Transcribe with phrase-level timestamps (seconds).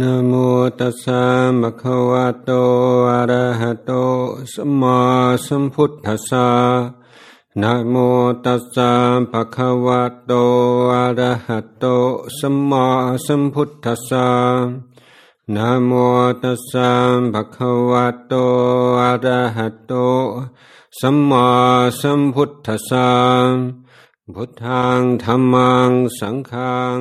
[0.00, 0.32] นะโม
[0.80, 1.22] ตัสสะ
[1.62, 2.50] ภะคะวะโต
[3.10, 3.90] อะระหะโต
[4.52, 4.98] สัมมา
[5.46, 6.48] สัมพุทธัสสะ
[7.62, 7.94] นะโม
[8.44, 8.90] ตัสสะ
[9.32, 10.32] ภะคะวะโต
[10.94, 11.84] อะระหะโต
[12.38, 12.86] สัมมา
[13.26, 14.28] สัมพุทธัสสะ
[15.54, 15.92] นะโม
[16.42, 16.90] ตัสสะ
[17.32, 18.34] ภะคะวะโต
[19.02, 19.92] อะระหะโต
[21.00, 21.48] สัมมา
[22.00, 23.08] สัมพุทธัสสะ
[24.34, 26.98] พุทธังธรรมังสังฆัง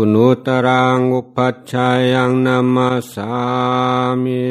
[0.00, 3.30] คุณุตรังอุปัชฌายังนามาสา
[4.22, 4.46] มิ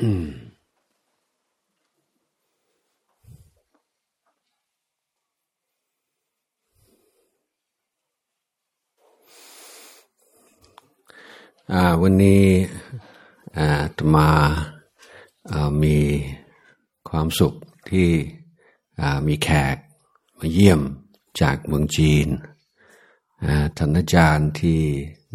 [0.00, 0.42] อืม
[12.02, 12.44] วันนี้
[13.96, 14.28] ตมา
[15.82, 15.98] มี
[17.08, 17.54] ความสุข
[17.90, 18.08] ที่
[19.26, 19.76] มีแขก
[20.38, 20.80] มาเยี่ยม
[21.40, 22.28] จากเมืองจีน
[23.76, 24.80] ท่านอาจารย์ที่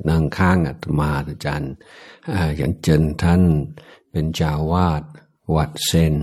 [0.10, 1.74] นั่งข้างอาตมาอาจารย์
[2.58, 3.44] อย่างเจนท่าน
[4.12, 5.04] เป็นจาวาด
[5.56, 6.16] วัดเซน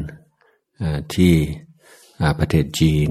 [1.14, 1.34] ที่
[2.38, 3.10] ประเทศจีน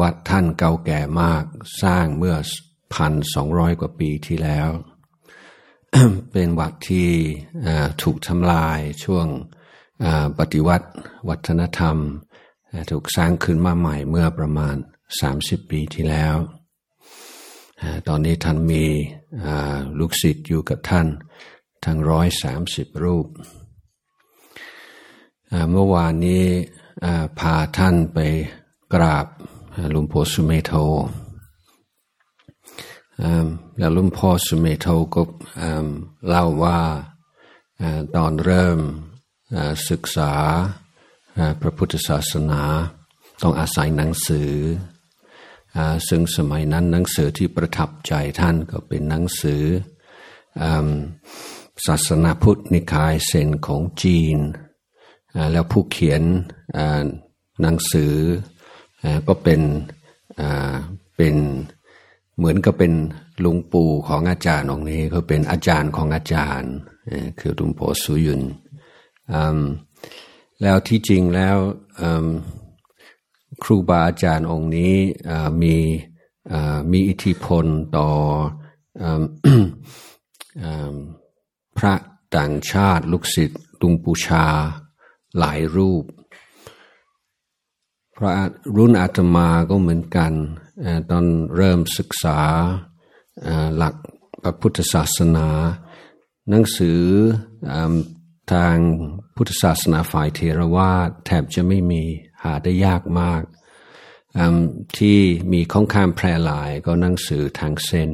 [0.00, 1.44] วัดท่านเก่าแก่มาก
[1.82, 2.36] สร้างเมื่อ
[2.94, 4.70] พันสองร้อยกว่าปีที่แล้ว
[6.32, 7.10] เป็นวัดที่
[8.02, 9.26] ถูกทำลายช่วง
[10.38, 10.88] ปฏิวัติ
[11.28, 11.96] วัฒนธรรม
[12.90, 14.76] ถูกสร้างขึ้นมาใหม่เมื่อประมาณ
[15.22, 16.36] 30 ปีที่แล้ว
[18.08, 18.84] ตอนนี้ท่านมี
[19.98, 21.06] ลูกศิษย์อยู่กับท่าน
[21.84, 23.26] ทั้งร้อยสามสิบรูป
[25.70, 26.44] เมื่อวานนี้
[27.38, 28.18] พาท่านไป
[28.94, 29.26] กราบ
[29.94, 30.72] ลุงโพสุเมโท
[33.78, 35.22] แล้วลุงพ่อสุเมโทก็
[36.28, 36.80] เล่าว่า
[38.16, 38.78] ตอนเริ่ม
[39.90, 40.32] ศึกษา
[41.60, 42.62] พระพุทธศาสนา
[43.42, 44.52] ต้องอาศัยหนังสือ
[46.08, 49.62] ซึ่งสมัยนั้นหนังสือที่ประทับใจท่านก็เป็นหนังสือ
[51.86, 54.38] ศาสนาพุทธนิกายเซนของจีน
[55.52, 56.22] แล้วผู้เขียน
[57.62, 58.14] หนังสือ
[59.26, 59.60] ก็เป็น
[61.16, 61.36] เป็น
[62.36, 62.92] เหมือนกับเป็น
[63.44, 66.72] ลุงปู่ของอาจารย์องค์นี้เขาเป็นอาจารย์ของอาจารย์
[67.40, 68.42] คือลุงโพสุยุน
[70.62, 71.56] แล้วที่จริงแล้ว
[73.62, 74.94] ครูบาอาจารย์องค์นี้
[75.62, 75.76] มี
[76.92, 77.66] มีอิทธิพล
[77.96, 78.10] ต่อ
[81.78, 81.94] พระ
[82.36, 84.46] ต่างชาติลูกศิษย์ลุงปูชา
[85.38, 86.04] หลายรูป
[88.16, 88.32] พระ
[88.76, 90.32] รุ่นอาตมาก็เหมือนกัน
[91.10, 91.24] ตอน
[91.56, 92.38] เริ่มศึกษา
[93.76, 93.94] หลัก
[94.42, 95.48] พระพุทธศาสนา
[96.48, 97.02] หนังสือ
[98.52, 98.76] ทาง
[99.36, 100.92] พุทธศาสนาฝ่ายเทรวา
[101.26, 102.02] แทบจะไม่มี
[102.42, 103.42] หาได้ยากมาก
[104.98, 105.18] ที่
[105.52, 108.10] มีข้องข้ามแพร่หลายก็หนังสือทางเซน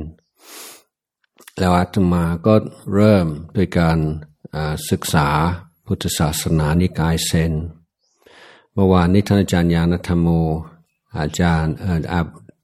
[1.59, 2.55] แล้วอาตมาก็
[2.95, 3.27] เริ่ม
[3.57, 3.99] ด้วยการ
[4.91, 5.29] ศึกษา
[5.87, 7.53] พุทธศาสนานิกายเซน
[8.73, 10.29] เมื่อวานนี้ท่านอาจารย์ยานธรรมโม
[11.19, 11.75] อาจารย์
[12.13, 12.21] อา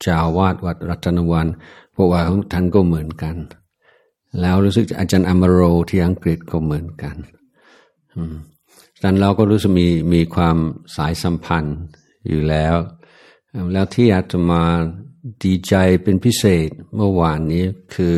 [0.06, 1.46] จาวาดวัดรัตนวัน
[1.94, 2.20] พวกว่า
[2.52, 3.36] ท่านก็เหมือนกัน
[4.40, 5.60] แล้วรู้สึกอาจารย์อมโร
[5.90, 7.16] ที่อังกฤษก็เหมือนกัน
[9.02, 10.56] ดังเราก็รู้สึกมีมีความ
[10.96, 11.78] สายสัมพันธ์
[12.28, 12.74] อยู่แล้ว
[13.72, 14.62] แล้วที่อาตมา
[15.42, 17.64] ดีใจเป็นพิเศษเมื่อวานนี้
[17.94, 18.16] คือ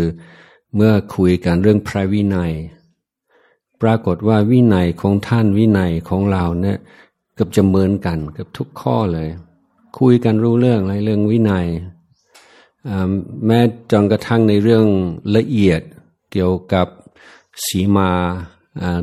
[0.74, 2.52] เมื่อคุยกันเรื่องพระวินัย
[3.82, 6.78] ปรากฏว่าวินัยของท่านวินัยของเราเนี่ย
[7.34, 9.28] เกือบจะเหมือนกันเกือบทุกข้อเลย
[9.98, 11.66] คุยกันรู้เรื่องอะไรเรื่องวินัย
[13.46, 13.60] แม้
[13.92, 14.86] จนกระทั่งในเรื่อง
[15.36, 15.80] ละเอียด
[16.32, 16.86] เกี่ยวกับ
[17.66, 18.10] สีมา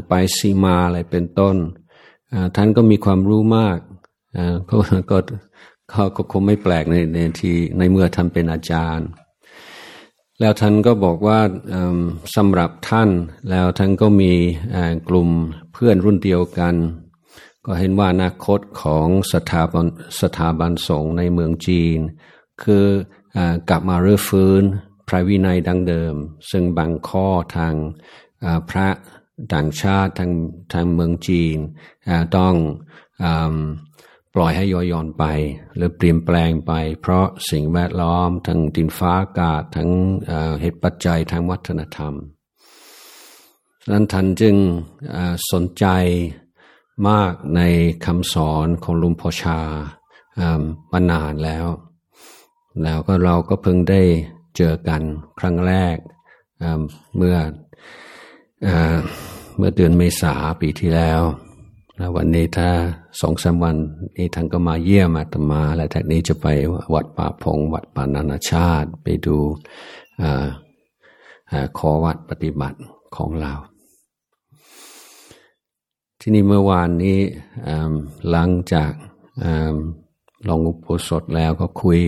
[0.07, 1.55] ไปสีมาอะไรเป็นต้น
[2.55, 3.77] ท่านก็มีความรู้มาก
[4.69, 4.77] ก็
[5.11, 5.17] ก็
[6.15, 9.07] ก็คงไม่แปลกในในที่ในเมื่อท่านเป็นอาจารย์
[10.39, 11.39] แล้วท่านก็บอกว่า
[12.35, 13.09] สำหรับท่าน
[13.49, 14.33] แล้วท่านก็มี
[15.09, 15.29] กลุ่ม
[15.73, 16.75] เพื่อนรุ่นเดียวกัน
[17.65, 19.85] ก็เห็นว่าอนาคตของสถาบัน
[20.21, 21.99] สถาบันสงฆ์ในเมืองจีน
[22.63, 22.85] คือ
[23.69, 24.63] กลับมาเรื่อฟื้น
[25.07, 26.15] พระวินัยดังเดิม
[26.51, 27.27] ซึ่งบางข้อ
[27.57, 27.75] ทาง
[28.69, 28.87] พระ
[29.53, 30.31] ต่างชาติทาง
[30.73, 31.57] ทางเมืองจีน
[32.37, 32.55] ต้อง
[34.35, 35.25] ปล่อยให้ย่อยย่อนไป
[35.75, 39.89] หรือเปลี่ยนแปลงไป เพราะสิ่งแวดล้อมทั้งดินฟ้าอากาศทั้ง
[40.61, 42.13] เหตุปัจจัยทางวัฒนธรรม
[43.91, 44.55] นั้นท่านจึง
[45.51, 45.85] สนใจ
[47.09, 47.61] มากใน
[48.05, 49.59] คำสอนของลุงพ่อชา
[50.91, 51.65] มานานแล้ว
[52.83, 54.01] แล้วก็เราก็เพิ่งได้
[54.57, 55.01] เจอกัน
[55.39, 55.97] ครั้งแรก
[57.15, 57.37] เมื่อ
[59.57, 61.21] เมื่อเดือนเมษาปีที่แล้ว
[61.97, 62.69] แล้ววันนี้ถ้า
[63.21, 63.75] สองสาวัน
[64.17, 66.47] นี้ท่านก็มาเยี่ยมอาตมาและจากนี้จะไป
[66.93, 69.37] วัดป่าพง วัดป่านานาชาติ ไปดู
[71.77, 72.79] ขอวัดปฏิบัติ
[73.15, 73.53] ของเรา
[76.25, 77.19] ที่นี่เมื่อวานนี้
[78.29, 78.91] หลังจาก
[80.47, 81.99] ลองอุปสดแล้วก็คุย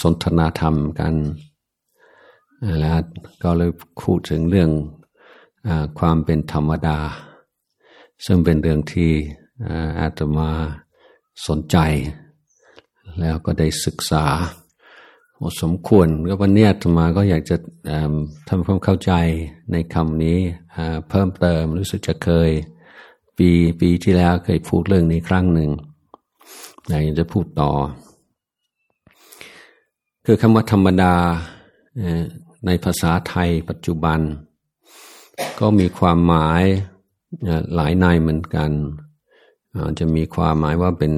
[0.00, 1.14] สนทนาธรรมกัน
[2.80, 2.98] แล้ว
[3.42, 3.70] ก็เลย
[4.02, 4.70] พูดถึงเรื่อง
[5.66, 6.98] อความเป็นธรรมดา
[8.24, 9.10] ซึ่งเป็นเรื่องที่
[10.00, 10.50] อาตมา
[11.46, 11.76] สนใจ
[13.20, 14.26] แล้วก็ได้ศึกษา
[15.62, 17.56] สมควรก็วันนี้อาตมาก็อยากจะ
[18.48, 19.12] ทำความเข้าใจ
[19.72, 20.38] ในคำนี้
[21.08, 22.50] เพิ่มเติมรู้สึกจะเคย
[23.38, 23.50] ปี
[23.80, 25.70] ปีที่แล้วเคยพูดเรื่องนี้ครั้งหนึ่ง
[26.88, 27.72] อยากจะพูดต่อ
[30.24, 31.14] คือคำว่าธรรมดา
[32.66, 34.20] ในภาษาไทยปัจจุบัน
[35.60, 36.62] ก็มีความหมาย
[37.74, 38.70] หลายในเหมือนกัน
[39.98, 41.12] จะมีความหมายว่าเป็น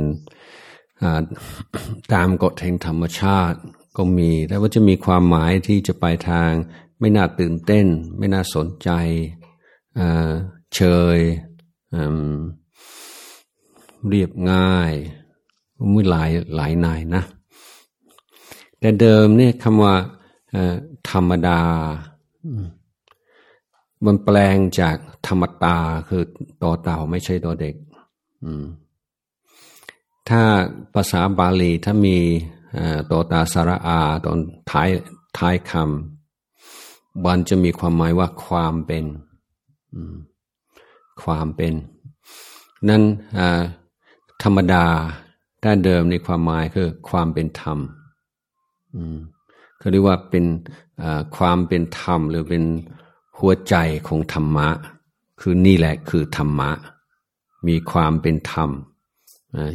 [2.13, 3.59] ตามกฎแห่งธรรมชาติ
[3.97, 6.51] ก็มี แต่ว่าจะมีความหมายที่จะไปทาง
[7.01, 7.87] ไม่น่าตื่นเต้น
[8.19, 8.91] ไม่น่าสนใจ
[10.75, 10.81] เช
[11.17, 11.19] ย
[14.09, 14.93] เรียบง่าย
[15.93, 17.23] มีหลายหลายนายนะ
[18.79, 19.95] แต่เดิมเนี่ยคำว่า
[21.11, 21.61] ธรรมดา
[24.05, 24.97] มันแปลงจาก
[25.27, 25.77] ธรรมตา
[26.09, 26.23] คือ
[26.63, 27.75] ต่อเต่าไม่ใช่ต่อเด็ก
[30.29, 30.43] ถ้า
[30.95, 32.19] ภาษาบาลีถ้ามี
[33.11, 34.39] ต่อตาสระอาตอน
[34.71, 34.89] ท้าย
[35.39, 39.05] ท้ายคำมันจะมีความหมายว่าความเป็น
[41.23, 41.75] ความเป็น
[42.89, 43.03] นั่น
[44.43, 44.85] ธรรมดา
[45.65, 47.79] ด้านเดิมในความหมายคือความเป็นธรรม
[49.79, 50.45] เขาเรียกว่าเป็น
[51.37, 52.65] ความเป็นธรรม หรือเป็น
[53.39, 53.75] หัวใจ
[54.09, 54.69] ของธรรมะ
[55.41, 56.71] คือนี่แหละคือธรรมะ
[57.69, 58.71] มีความเป็นธรรม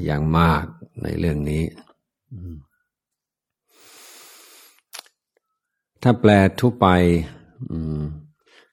[0.05, 0.63] อย่างมาก
[1.03, 1.63] ในเรื่องนี้
[6.01, 6.88] ถ้าแปลทั่วไป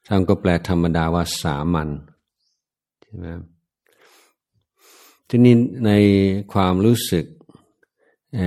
[0.06, 1.88] ท่านก็แปลธรรมดาว่าสามัญ
[3.08, 3.28] ใช่ไหม
[5.28, 5.54] ทีนี้
[5.86, 5.90] ใน
[6.52, 7.26] ความรู้สึก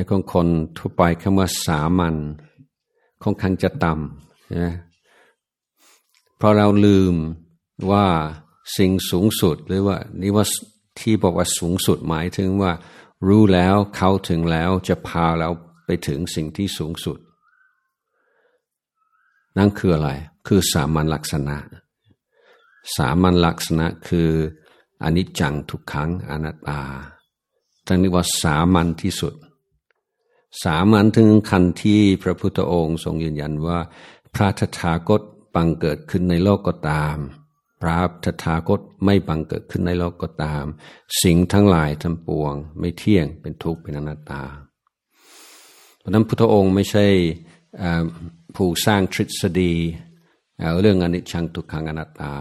[0.09, 0.47] ของคน
[0.77, 2.15] ทั่วไปคำว่าสามัญ
[3.23, 4.73] ค่อนข้างจะต่ำนะ
[6.37, 7.15] เพราะเราลืม
[7.91, 8.05] ว่า
[8.77, 10.45] สิ่งสูงสุดหรือว่านี่ว่า
[10.99, 12.71] ที่บอกว่าสูงสุดหมายถึงว่า
[13.27, 15.49] รู้แล้วเข้าถึงแล้วจะพาเรา
[15.85, 17.17] ไปถึงสิ่งที่สูงสุด
[19.57, 20.09] นั่นคืออะไร
[20.47, 21.57] คือสามัญลักษณะ
[22.95, 24.30] สามัญลักษณะคือ
[25.04, 26.81] อนิจจังทุกขังอนัตตา
[27.88, 29.33] ทั้งนี้ว่าสามัญที่สุด
[30.63, 33.80] สามัญถึงคันที่พระพุทธองค์ทรงยืนยันว่า
[34.36, 35.22] พระธถาคต
[35.56, 37.18] บังเกิดขึ้นในโลกก็ตาม
[37.81, 40.66] พระธถาคตไม่บังเกิดขึ้นในโลกก็ตาม
[41.22, 44.44] สิ่งทั้งหลายทั้งปวง ไม่เที่ยงเป็นทุกข์เป็นอนัตตา
[45.98, 47.06] เพราะนั้นพุทธองค์ไม่ใช่
[48.56, 49.74] ผู้สร้างทฤษฎี
[50.81, 52.33] เรื่องอนิจจังทุกขังอนัตตา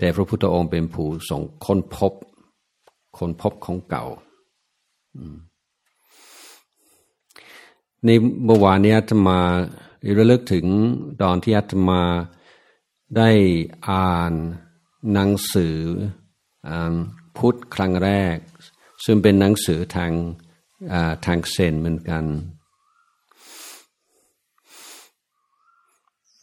[0.00, 2.12] แต่พระพุทธองค์เป็นผู้ส่งค้นพบ
[3.18, 4.06] ค้นพบของเก่า
[8.04, 8.08] ใน
[8.44, 9.40] เมื่อวานนี้อาตมา
[10.18, 10.66] ระลึกถึง
[11.22, 12.02] ตอนที่อาตมา
[13.16, 13.30] ได้
[13.88, 14.32] อ่าน
[15.12, 15.76] หนังสือ
[17.36, 18.36] พุทธครั้งแรก
[19.04, 20.12] ซึ่งเป็นหนังสือทาง
[21.26, 22.24] ทางเซนเหมือนกัน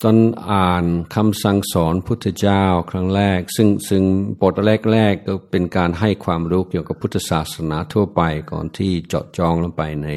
[0.04, 0.18] ตอน
[0.52, 0.86] อ่าน
[1.16, 4.04] คำสั่งสอนพุทธเจ้าครั้งแรก ซึ่งซึ่ง
[4.42, 4.54] บท
[4.92, 10.08] แรกๆก็เป็นการให้ความรู้เกี่ยวกับพุทธศาสนาทั่วไปก่อนที่เจาะจองลงไปใน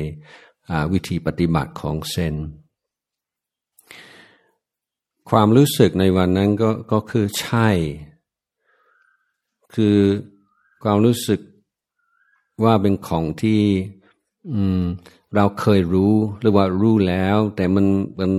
[0.92, 2.34] วิธีปฏิบัติของเซน
[5.30, 7.68] ความรู้สึกในวันนั้นก็ก็คือใช่
[9.74, 9.96] คือ
[10.82, 11.40] ความรู้สึก
[12.64, 13.60] ว่าเป็นของที่
[15.34, 17.86] เราเคยรู้หรือว่ารู้แล้ว แต่มัน
[18.18, 18.32] มัน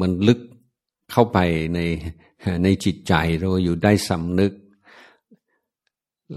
[0.00, 0.40] มันลึก
[1.10, 1.38] เข้าไป
[1.74, 1.80] ใน
[2.64, 4.52] ในจิตใจเราอยู่ได้สำนึก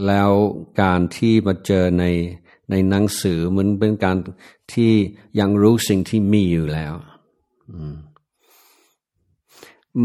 [0.05, 0.31] แล้ว
[0.81, 2.05] การที่มาเจอใน
[2.69, 4.17] ในหนังสือมันเป็นการ
[4.73, 4.91] ที่
[5.39, 6.93] ยังรู้สิ่งที่มีอยู่แล้ว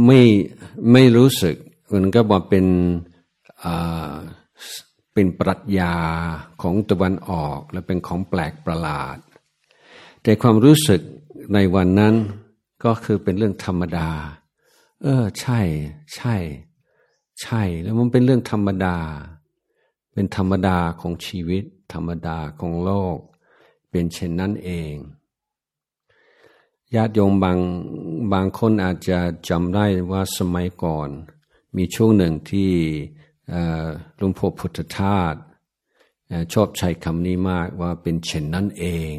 [0.05, 0.21] ไม่
[0.93, 1.57] ไม่รู้สึก
[1.93, 2.67] มันก็บอกเป็น
[5.15, 5.95] เป็นปรัชญา
[6.63, 9.19] ของตะวันออก และเป็นของแปลกประหลาด
[10.23, 11.01] แต่ความรู้สึก
[11.55, 12.15] ในวันนั้น
[12.85, 14.11] ก็คือเป็นเรื่องธรรมดา
[15.03, 15.61] เออ ใช่
[16.15, 16.35] ใช่
[17.41, 18.99] ใช่ แล้วมันเป็นเรื่องธรรมดา
[20.13, 23.19] เป็นธรรมดาของชีวิต ธรรมดาของโลก
[23.91, 24.95] เป็นเช่นนั้นเอง
[26.95, 27.59] ญาติโยมบาง
[28.33, 31.09] บางคนอาจจะจำได้ว่าสมัยก่อน
[31.77, 32.73] มีช่วงหนึ่งที่
[34.17, 35.35] หลวงพ่อพุทธทาส
[36.53, 38.85] ชอบใช้คำนี้มากว่าเป็นเช่นนั้นเอ
[39.15, 39.17] ง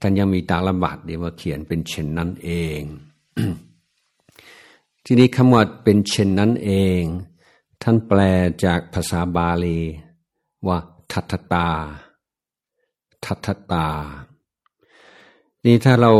[0.00, 2.80] ท่านยังมีตาลบัตเดียวว่าเขียนเป็นเช่นนั้นเอง
[5.10, 7.02] ทีนี้คำว่าเป็นเช่นนั้นเอง
[7.82, 8.20] ท่านแปล
[8.64, 9.80] จากภาษาบาลี
[10.66, 10.78] ว่า
[11.12, 11.68] ทัตตา
[13.24, 13.88] ทัตตา
[15.64, 16.12] นี่ถ้าเรา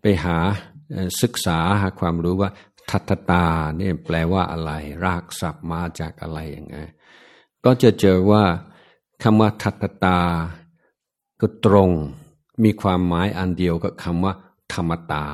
[0.00, 0.36] ไปหา
[1.22, 2.50] ศึกษาหาความรู้ว่า
[2.90, 3.44] ทัตตา
[3.76, 4.70] เนี่ยแปลว่าอะไร
[5.04, 6.76] รากศัพท์มาจากอะไรอย่างไง
[7.64, 8.44] ก็จะเจอว่า
[9.22, 10.18] คำว่าทัตตา
[11.40, 11.90] ก็ตรง
[12.64, 14.32] มีความหมายอันเดียวกับคำว่า
[14.72, 15.26] ธรรมตา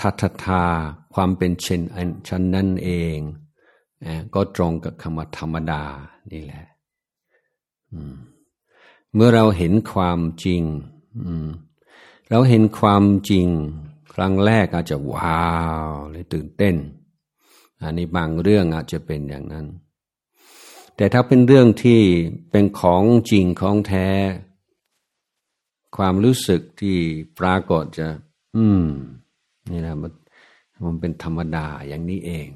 [0.00, 0.64] ทัตตา
[1.14, 1.80] ความเป็นเช่น
[2.28, 3.18] ฉันนั่นเอง
[4.34, 5.82] ก็ตรงกับคำว่าธรรมดา
[6.32, 6.64] นี่แหละ
[9.14, 10.62] เมื่อเราเห็นความจริง
[12.30, 13.46] เราเห็นความจริง
[14.14, 15.48] ครั้งแรกอาจจะว้า
[15.86, 16.76] วเลยตื่นเต้น
[17.82, 19.66] อันนี้บางเรื่องอาจจะเป็นอย่างนั้น
[20.96, 22.00] แต่ถ้าเป็นเรื่องที่
[22.50, 24.08] เป็นของจริงของแท้
[25.96, 26.96] ความรู้สึกที่
[27.38, 28.08] ปรากฏจะ
[28.56, 28.84] อืม
[29.70, 30.12] นี่นะมัน
[30.86, 32.48] มันเป็นธรรมดาอย่างนี้เอง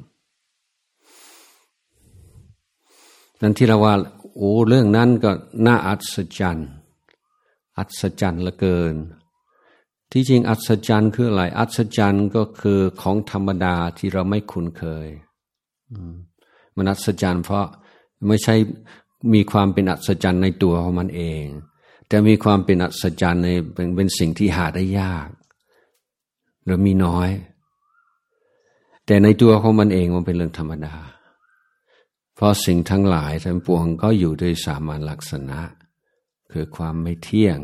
[3.40, 3.94] นั่นที่เราว่า
[4.36, 5.30] โอ้เรื่องนั้นก็
[5.66, 6.68] น่าอัศจรรย์
[7.78, 8.94] อัศจรรย์เหลือเกิน
[10.12, 15.08] ที่จริงอัศจรรย์คืออะไรอัศจรรย์ก็คือของธรรมดาที่เราไม่คุ้นเคย
[16.76, 17.66] มันอัศจรรย์เพราะ
[18.26, 18.54] ไม่ใช่
[19.34, 21.44] มีความเป็นอัศจรรย์ในตัวของมันเอง
[22.08, 23.48] แต่มีความเป็นอัศจรรย์ใน
[23.96, 25.28] เป็นสิ่งที่หาได้ยาก
[26.64, 27.30] หรือมีน้อย
[29.06, 30.94] แต่ในตัวของมันเองมันเป็นเรื่องธรรมดา
[32.34, 35.60] เพราะสิ่งทั้งหลายทั้งปวงก็อยู่ด้วยสามัญลักษณะ
[36.52, 37.58] คือความไม่เที่ยง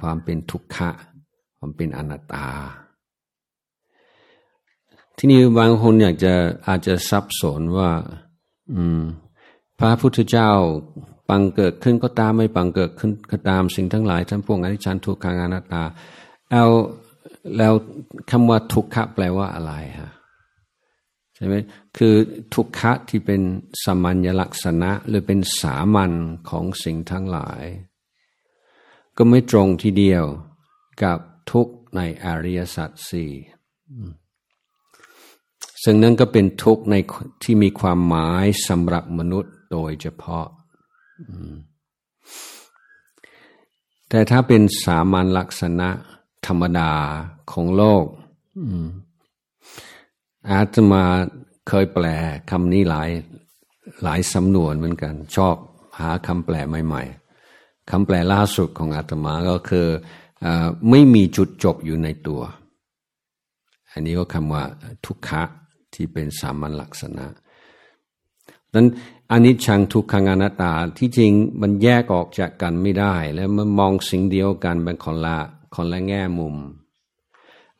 [0.00, 0.90] ความเป็นทุกขะ
[1.58, 2.48] ความเป็นอนัตตา
[5.16, 6.34] ที่นี่บางคนอยากจะ
[6.68, 7.90] อาจจะซับสนว่า
[9.78, 10.50] พระพุทธเจ้า
[11.28, 15.82] ปังเกิดขึ้นก็ตามไม่ปังเกิดขึ้นก็ตามสิ่งทั้งหลายทั้งปวงอนิจจันทุกขังอนัตตา
[16.52, 16.64] เอา
[17.56, 17.72] แล้ว
[18.30, 20.10] คำว่าทุกขะแปลว่าอะไรฮะ
[21.34, 21.54] ใช่ไหม
[21.96, 22.14] คือ
[22.54, 23.42] ทุกขะที่เป็น
[23.84, 26.12] สมัญลักษณะหรือเป็นสามัญ
[26.48, 27.62] ของสิ่งทั้งหลาย
[29.16, 30.24] ก็ไม่ตรงทีเดียว
[31.02, 31.18] กับ
[31.50, 33.32] ทุกในอริยสัจสี่
[35.82, 36.94] ซึ่งนั้นก็เป็นทุกใน
[37.42, 40.46] ที่มีความหมายสำหรับมนุษย์โดยเฉพาะ
[44.08, 45.88] แต่ถ้าเป็นสามัญลักษณะ
[46.46, 46.92] ธรรมดา
[47.52, 48.04] ของโลก
[50.50, 51.04] อาตมา
[51.68, 52.06] เคยแปล
[52.50, 53.10] คำนี้หลาย
[54.02, 55.56] หลายสำนวนเหมือนกัน ชอบ
[56.00, 57.02] หาคำแปลใหม่
[57.46, 59.86] ๆคำแปลล่าสุดของอาตมาก็คือ
[60.44, 60.46] อ
[60.90, 62.42] ไม่มีจุดจบอยู่ในตัว
[63.90, 64.64] อันนี้ก็คำว่า
[65.04, 65.42] ทุกขะ
[65.94, 67.26] ที่เป็นสามัญลักษณะ
[68.74, 68.86] นั้น
[69.30, 75.38] อนิจจังทุกขังอนัตตาที่จริงมันแยกออกจากกันไม่ได้ แล้วมันมองสิ่งเดียวกันเป็นคนละ
[75.74, 76.56] คนละแง่มุม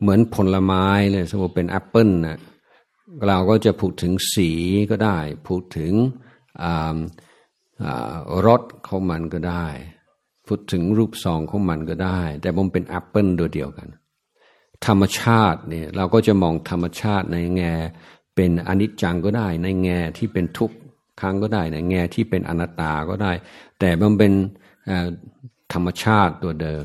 [0.01, 2.39] เหมือนผลไม้เลยสมมติเป็นแอปเปิลนะ
[3.27, 4.51] เราก็จะพูดถึงสี
[4.91, 5.19] ก็ได้
[5.49, 5.93] พูดถึง
[8.47, 9.67] รสของมันก็ได้
[10.47, 13.89] พูดถึงรูปทรงของมันก็ได้ แต่มันเป็นแอปเปิลตัวเดียวกัน
[14.87, 17.73] ธรรมชาติเนี่ยเราก็จะมองธรรมชาติในแง่
[18.37, 20.77] เป็นอนิจจังก็ได้ ในแง่ที่เป็นทุกข์
[21.21, 23.33] ครั้งก็ได้ ในแง่ที่เป็นอนัตตาก็ได้
[23.81, 24.33] แต่มันเป็น
[25.73, 26.77] ธรรมชาติตัวเดิ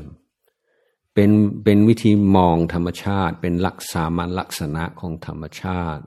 [1.20, 1.34] เป็น
[1.64, 6.04] เป็นวิธีมองธรรมชาติ เป็นลักษามันลักษณะของธรรมชาติ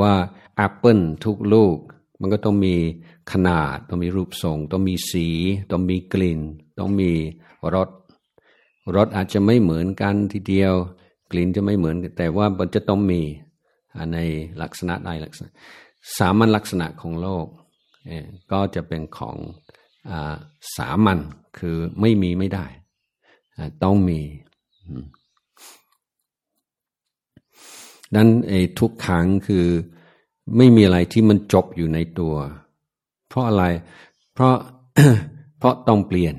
[0.00, 0.12] ว่า
[0.56, 1.76] แอปเปิลทุกลูก
[2.20, 2.76] มันก็ต้องมี
[3.32, 5.28] ขนาด ต้องมีรูปทรง ต้องมีสี
[5.70, 6.40] ต้องมีกลิ่น
[6.78, 7.10] ต้องมี
[7.74, 7.88] รส
[8.96, 10.74] รสอาจจะไม่เหมือนกันทีเดียว
[11.30, 13.20] กลิ่นจะไม่เหมือนแต่ว่ามันจะต้องมี
[14.12, 14.18] ใน
[14.62, 15.50] ลักษณะใดลักษณะ
[16.18, 17.46] สามัญลักษณะของโลก
[18.52, 19.36] ก็จะเป็นของ
[20.10, 20.12] อ
[20.76, 21.18] สามัญ
[21.58, 22.66] คือไม่มีไม่ได้
[23.82, 24.20] ต้องมี
[28.16, 29.66] นั้นไอ้ทุกขังคือ
[30.56, 32.34] ไม่มีอะไรที่มันจบอยู่ในตัว
[33.28, 33.64] เพราะอะไร
[34.34, 34.56] เพราะ
[35.58, 36.34] เพราะต้องเปลี่ยน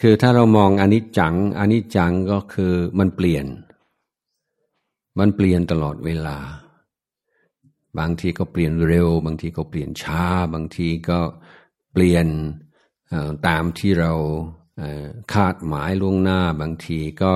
[0.00, 3.46] คือถ้าเรามองอนิจจังอนิจจังก็คือมันเปลี่ยน
[5.18, 6.38] มันเปลี่ยนตลอดเวลา
[7.98, 10.24] บางทีก็เปลี่ยนเร็ว บางทีก็เปลี่ยนช้า
[10.54, 11.18] บางทีก็
[11.92, 12.26] เปลี่ยน
[13.46, 14.12] ตามที่เรา
[15.34, 17.32] คาดหมายล่วงหน้าบางทีก็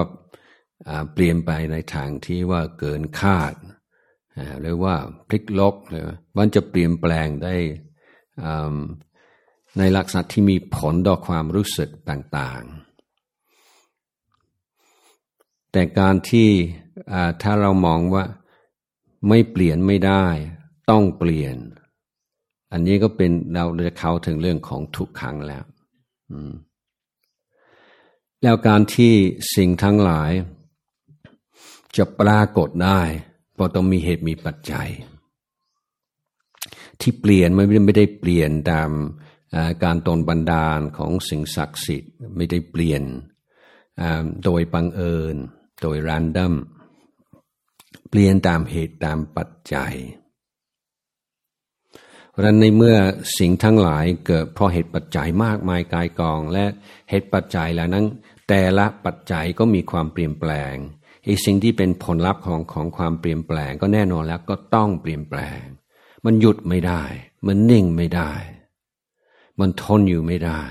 [1.12, 3.54] เปลี่ยนไปในทางที่ว่าเกินคาด
[4.60, 4.94] หรือว่า
[5.28, 6.02] พลิกล็อกเลย
[6.36, 7.54] มันจะเปลี่ยนแปลงได้
[9.78, 16.48] ในลักษณะที่มีผลต่อความรู้สึกต่างๆ แต่การที่
[17.42, 18.24] ถ้าเรามองว่า
[19.28, 20.26] ไม่เปลี่ยนไม่ได้
[20.90, 21.56] ต้องเปลี่ยน
[22.72, 25.64] อันนี้ก็เป็นเราจะเข้าถึงเรื่องของทุกขังแล้ว
[28.42, 29.14] แล้วการที่
[29.54, 30.32] สิ่งทั้งหลาย
[31.96, 33.00] จะปรากฏได้
[33.54, 34.88] เพราะต้องมีเหตุมีปัจจัย
[37.00, 38.90] ที่เปลี่ยนไม่ได้ไม่ได้เปลี่ยนตาม
[39.84, 43.02] การตนบันดาลของสิ่งศักดิ์สิทธิ์ไม่ได้เปลี่ยน
[44.44, 45.36] โดยบังเอิญ
[45.82, 46.54] โดยรันดัม
[48.10, 49.94] เปลี่ยนตามเหตุตามปัจจัย
[52.36, 52.96] ราะนั้นในเมื่อ
[53.38, 56.64] สิ่งทั้งหลายเกิดเพราะเหตุปัจจัยมากมายกายกอง และ
[57.10, 58.06] เหตุปัจจัยแล้วนั้น
[58.48, 60.74] แต่ละปัจจัยก็มีความเปลี่ยนแปลง
[61.24, 65.62] ไอ้สิ่งที่เป็นผลลัพธ์ของของความเปลี่ยนแปลง ก็แน่นอนแล้วก็ต้องเปลี่ยนแปลง
[66.24, 67.02] มันหยุดไม่ได้
[67.46, 68.32] มันนิ่งไม่ได้
[69.60, 70.62] มันทนอยู่ไม่ได้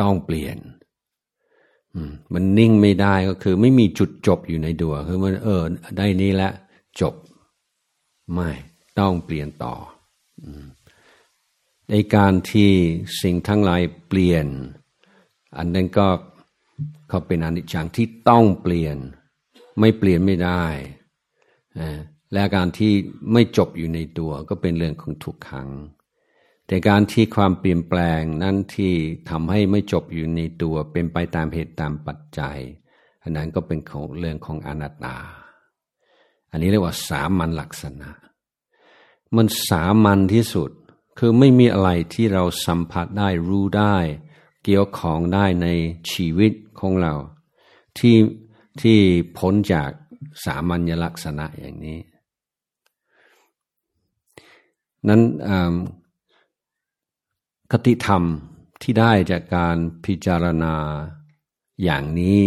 [0.00, 0.58] ต้องเปลี่ยน
[2.32, 5.62] มันนิ่งไม่ได้ก็คือ ไม่มีจุดจบอยู่ในดัวคือมันเออ
[5.98, 6.52] ได้นี้แล้ว
[7.00, 7.14] จบ
[8.34, 8.50] ไม่
[8.98, 9.74] ต้องเปลี่ยนต่อ
[11.90, 12.70] ในการที่
[13.22, 14.46] สิ่งทั้งหลายเปลี่ยน
[15.56, 16.06] อันนั้นก็
[17.08, 18.96] เขาเป็นอนิจจังที่ต้องเปลี่ยน
[19.80, 20.64] ไม่เปลี่ยนไม่ได้
[22.32, 22.92] และการที่
[23.32, 25.68] ไม่จบอยู่ในตัวก็เป็นเรื่องของทุกขัง
[26.66, 28.92] แต่การที่ความเปลี่ยนแปลงนั้นที่
[29.30, 32.58] ทำให้ไม่จบอยู่ในตัวเป็นไปตามเหตุตามปัจจัย
[33.22, 35.16] อันนั้นก็เป็นของเรื่องของอนัตตา
[36.50, 38.10] อันนี้เรียกว่าสามัญลักษณะ
[39.36, 40.70] มันสามัญที่สุด
[41.18, 43.96] คือไม่มีอะไรที่เราสัมผัสได้รู้ได้
[44.64, 45.68] เกี่ยวของได้ใน
[46.10, 47.14] ชีวิตของเรา
[47.98, 48.16] ที่
[48.80, 48.98] ที่
[49.38, 49.90] พ้นจาก
[50.44, 51.98] สามัญลักษณะอย่างนี้
[55.08, 55.20] นั้น
[57.72, 58.22] คติธรรม
[58.82, 60.74] ที่ได้จากการพิจารณา
[61.82, 62.42] อย่างนี้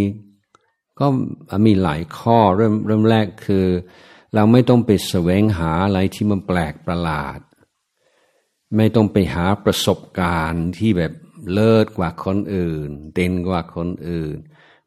[1.00, 1.08] ก็
[1.66, 3.66] มีหลายข้อเริ่มเริ่มแรกคือ
[4.34, 7.40] เราไม่ต้องไปแสวงหาอะไรที่มันแปลกประหลาด
[8.76, 11.14] ไม่ต้องไปหาประสบการณ์ที่แบบ
[11.54, 14.38] เลิศกว่าคนอื่น เด่นกว่าคนอื่น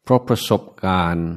[0.03, 1.27] เพราะประสบการณ์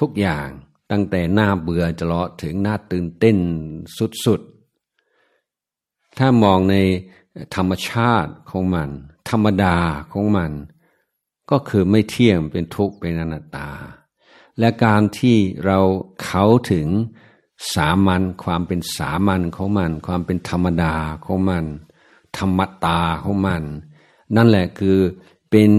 [0.00, 0.48] ทุกอย่าง
[0.90, 3.36] ตั้งแต่หน้าเบื่อจะเลาะถึงหน้าตื่นเต้น
[4.24, 6.76] สุดๆ ถ้ามองใน
[7.56, 8.90] ธรรมชาติของมัน
[9.30, 9.76] ธรรมดา
[10.12, 10.52] ของมัน
[11.50, 13.70] ก็คือไม่เที่ยงเป็นทุกข์เป็นอนัตตา
[14.58, 15.78] และการที่เรา
[16.24, 16.86] เขาถึง
[17.74, 21.64] สามัญความเป็นสามัญของมัน ความเป็นธรรมดาของมัน
[22.36, 23.62] ธรรมตาของมัน
[24.36, 24.98] นั่นแหละคือ
[25.50, 25.70] เป็น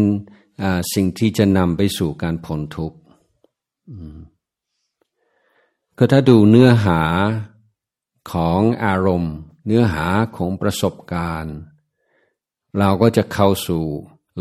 [0.94, 2.98] สิ่งที่จะนำไปสู่การพ้นทุกข์
[5.98, 7.02] ก็ถ้าดูเนื้อหา
[8.32, 9.36] ของอารมณ์
[9.66, 11.56] เนื้อหาของประสบการณ์
[12.80, 13.84] เราก็จะเข้าสู่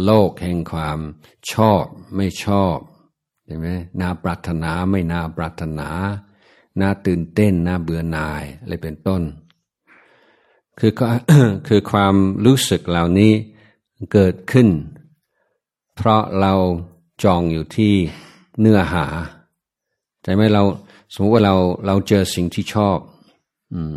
[0.05, 0.99] โลกแห่งความ
[1.53, 1.85] ชอบ
[2.17, 2.77] ไม่ชอบ
[3.47, 3.69] ใช่ไหม
[4.01, 5.89] น่าปรารถนาไม่น่าปรารถนา
[6.81, 9.23] น่าตื่นเต้นน่าเบื่อหน่ายอะไรเป็นต้น
[10.79, 11.07] คือก็
[11.69, 13.33] คือความรู้สึกเหล่านี้
[14.13, 14.69] เกิดขึ้น
[15.97, 16.55] เพราะเรา
[17.25, 17.95] จองอยู่ที่
[18.61, 19.07] เนื้อหา
[20.23, 20.63] ใช่ไหมเรา
[21.13, 21.57] สมมติว่าเรา
[21.87, 22.99] เราเจอสิ่งที่ชอบ
[23.73, 23.95] อืม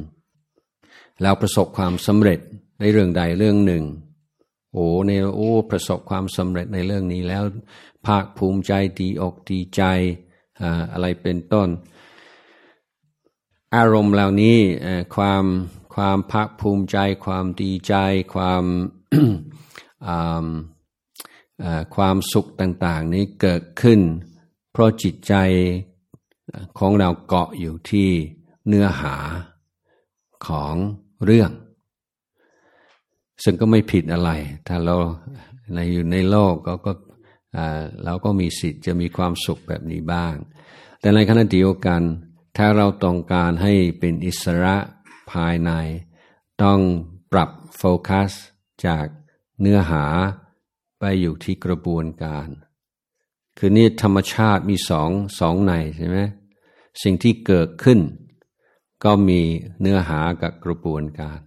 [1.21, 2.39] แล้วประสบความสำเร็จ
[2.79, 3.83] ในเรื่องใดเรื่องหนึ่ง
[4.73, 7.43] โอ้ในโอ้ประสบความสำเร็จในเรื่องนี้แล้ว
[8.05, 9.83] ภาคภูมิใจดีอกดีใจ
[10.93, 11.67] อะไรเป็นต้น
[13.77, 14.57] อารมณ์เหล่านี้
[15.15, 15.43] ความ
[15.95, 17.95] ความภาคภูมิใจ ความดีใจ
[18.33, 18.63] ความ
[21.95, 23.99] ความสุขต่าง ๆ นี้เกิดขึ้น
[24.71, 25.33] เพราะจิตใจ
[26.79, 28.09] ของเราเกาะอยู่ที่
[28.67, 29.15] เนื้อหา
[30.47, 30.75] ของ
[31.25, 31.51] เรื่อง
[33.43, 34.31] ซึ่งก็ไม่ผิดอะไร
[34.67, 34.95] ถ้าเรา
[35.73, 36.93] ในอยู่ในโลกก็ก็
[38.05, 40.35] เราก็มีสิทธิ์จะมีความสุขแบบนี้บ้าง
[40.99, 42.01] แต่ในขณะเดียวกัน
[42.57, 44.75] ถ้าเราต้องการให้เป็นอิสระ
[45.31, 45.71] ภายใน
[46.63, 46.79] ต้อง
[47.31, 48.31] ปรับโฟกัส
[48.85, 49.05] จาก
[49.61, 50.05] เนื้อหา
[50.99, 52.47] ไปอยู่ที่กระบวนการ
[53.57, 56.19] คือนี่ธรรมชาติมีสองสองในใช่ไหม
[57.01, 57.99] สิ่งที่เกิดขึ้น
[59.03, 59.41] ก็มี
[59.81, 61.39] เนื้อหากับกระบวนการ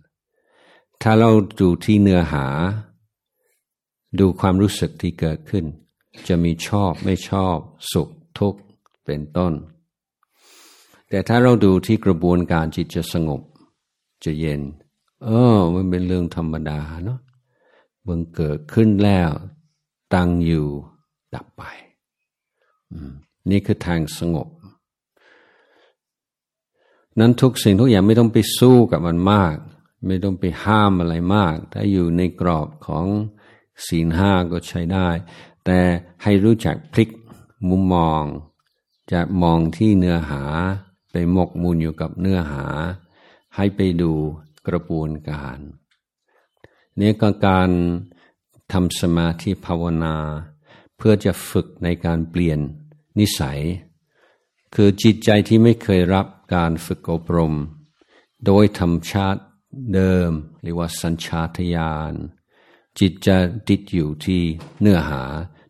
[1.02, 2.46] ถ้าเราดูที่เนื้อหา
[4.18, 5.64] ดูความรู้สึกที่เกิดขึ้น
[6.28, 7.56] จะมีชอบไม่ชอบ
[7.92, 8.60] สุขทุกข์
[9.04, 9.52] เป็นต้น
[11.10, 13.42] แต่ถ้าเราดูที่กระบวนการจิตจะสงบ
[14.24, 14.60] จะเย็น
[15.24, 17.20] เออ มันเป็นเรื่องธรรมดาเนาะ
[18.06, 19.30] มันเกิดขึ้นแล้ว
[20.14, 20.66] ตั้งอยู่
[21.34, 21.62] ดับไป
[23.50, 24.48] นี่คือทางสงบ
[27.18, 29.56] นั้นทุกสิ่งทุกอย่างไม่ต้องไปสู้กับมันมาก
[30.06, 33.06] ไม่ต้องไปห้ามอะไรมาก ถ้าอยู่ในกรอบของ
[33.86, 35.08] ศีลห้าก็ใช้ได้
[35.64, 35.78] แต่
[36.22, 37.10] ให้รู้จักพลิก
[37.68, 38.22] มุมมอง
[39.12, 40.42] จะมองที่เนื้อหา
[41.10, 42.66] ไปหมกมุ่นอยู่กับเนื้อหา
[43.56, 44.12] ให้ไปดู
[44.68, 45.58] กระบวนการ
[47.00, 47.70] นี่ก็การ
[48.72, 50.16] ทำสมาธิภาวนา
[50.96, 52.58] เพื่อจะฝึกในการเปลี่ยน
[53.18, 53.60] นิสัย
[54.74, 57.54] คือจิตใจที่ไม่เคยรับการฝึกอบรม
[58.46, 59.42] โดยธรรมชาติ
[59.94, 60.30] เดิม
[60.62, 62.14] หรือว่าสัญชาตญาณ
[62.98, 63.36] จิตจะ
[63.68, 64.42] ติดอยู่ที่
[64.80, 65.22] เนื้อหา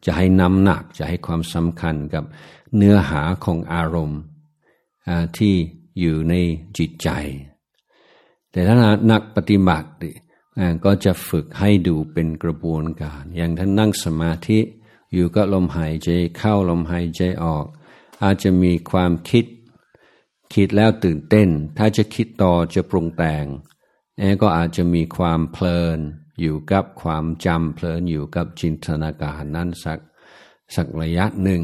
[0.05, 2.25] จะให้น้ำหนักจะให้ความสำคัญกับ
[2.77, 4.21] เนื้อหาของอารมณ์
[5.39, 5.55] ที่
[6.01, 6.35] อยู่ใน
[6.79, 7.09] จิตใจ
[8.51, 8.77] แต่ถ้า
[9.11, 9.89] นักปฏิบัติ
[10.85, 14.59] ก็จะฝึกให้ดูเป็นกระบวนการ อย่างท่านนั่งสมาธิ
[15.13, 17.67] อยู่ก็ลมหายใจเข้าลมหายใจออก
[18.23, 19.45] อาจจะมีความคิด
[20.55, 23.45] คิดแล้วตื่นเต้น ถ้าจะคิดต่อจะปรุงแต่ง
[24.19, 25.99] แอก็อาจจะมีความเพลิน
[26.41, 29.99] อยู่กับความจำเพลินอยู่กับจินตนาการนั้นสัก
[30.75, 31.63] สักระยะหนึ่ง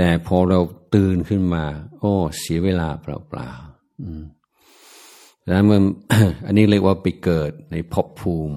[0.00, 0.60] แต่พอเรา
[0.94, 1.64] ตื่นขึ้นมา
[2.00, 5.82] โอ้เสียเวลาเปล่าๆแล้วมัน
[6.46, 8.56] อันนี้เรียกว่าไปเกิดในภพภูมิ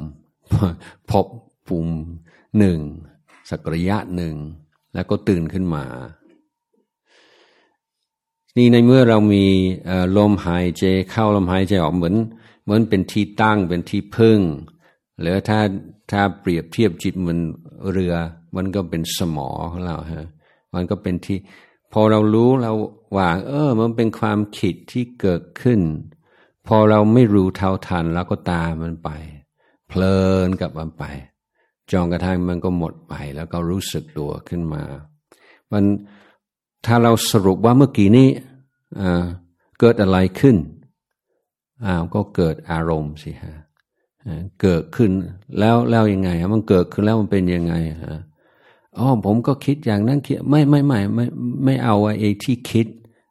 [1.10, 1.28] ภพ
[1.68, 1.94] ภูมิ
[2.58, 2.80] หนึ่ง
[3.50, 4.36] สักระยะหนึ่ง
[4.94, 5.86] แล้วก็ตื่นขึ้นมา
[8.58, 9.46] นี่ในเมื่อเรามี
[10.18, 12.16] ลมหายใจเข้าลมหายใจออกเหมือน
[12.64, 14.40] เหมือนเป็นที่ตั้งเป็นที่พึ่ง
[15.20, 15.60] หรือถ้า
[16.12, 17.38] ถ้าเปรียบเทียบจิตมัน
[17.92, 18.14] เรือ
[18.56, 20.28] มันก็เป็นสมอของเราฮะ
[20.74, 21.38] มันก็เป็นที่
[21.94, 22.74] พอเรารู้เรา
[23.16, 25.80] ว่าเออ มันเป็นความคิดที่เกิดขึ้น
[26.68, 29.10] พอเราไม่รู้เท่าทันเราก็ตามมันไป
[29.88, 31.04] เพลินกับมันไป
[31.92, 34.84] จองกระทั่งมันก็หมดไปแล้วก็รู้สึกตัวขึ้นมา
[35.72, 35.84] มัน
[36.86, 38.30] ถ้าเราสรุปว่าเมื่อกี้นี้
[39.80, 40.58] เกิดอะไรขึ้น
[41.86, 43.56] อ้าวก็เกิดอารมณ์สิฮะ
[44.62, 45.12] เกิดขึ้น
[45.60, 47.74] แล้วแล้วยังไงมันเกิดขึ้นแล้วมันเป็นยังไง
[48.06, 48.20] ฮะ
[48.98, 51.26] อ๋อผมก็คิดอย่างนั้นคิดไม่ไม่ไม่ไม่
[51.64, 52.88] ไม่เอาไอ้ที่คิด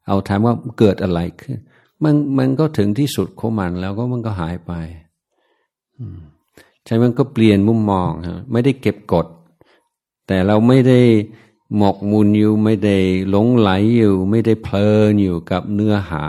[0.07, 1.59] เอาถามว่าเกิดอะไรขึ้น
[2.05, 4.73] มันมันก็ถึงที่สุดของมันแล้วก็มันก็หายไป
[6.85, 9.27] ใช่มันก็เปลี่ยนมุมมองฮะไม่ได้เก็บกด
[10.27, 11.01] แต่เราไม่ได้
[11.77, 12.97] หมกมุนอยู่ไม่ได้
[13.31, 16.25] หลงไหลอยู่ ไม่ได้เพลินอยู่กับเนื้อหา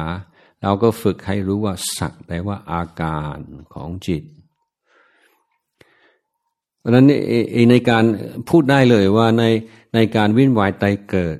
[0.62, 3.38] เราก็ฝึกให้รู้ว่าสักแต่ว่าอาการ
[3.74, 4.24] ของจิต
[6.82, 7.08] เพราะนั้น
[7.72, 8.04] ในการ
[8.50, 9.44] พูดได้เลยว่าใน
[9.96, 11.38] ในการวิ่นวายไตเกิด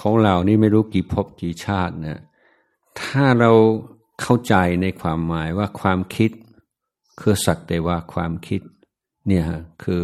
[0.00, 2.20] ของเรานี่ไม่รู้กี่ภพกี่ชาติเนี่ย
[3.00, 3.52] ถ้าเรา
[4.20, 6.30] เข้าใจในความหมายว่าความคิด
[7.20, 8.60] คือสักแต่ว่าความคิด
[9.28, 9.44] เนี่ย
[9.82, 10.02] คือ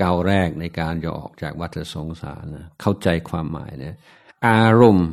[0.00, 3.94] ก้าวแรกในการจะออกจากวัฏสงสารนะเข้าใจความหมายเนี่ย
[4.48, 5.10] อารมณ์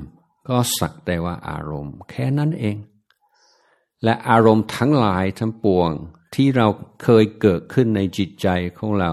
[0.50, 2.78] ก็สักแต่ว่าอารมณ์ แค่นั้นเอง
[4.04, 5.92] และอารมณ์ทั้งหลายทั้งปวง
[6.36, 6.68] ที่เรา
[7.04, 9.12] เคยเกิดขึ้นในจิตใจของเรา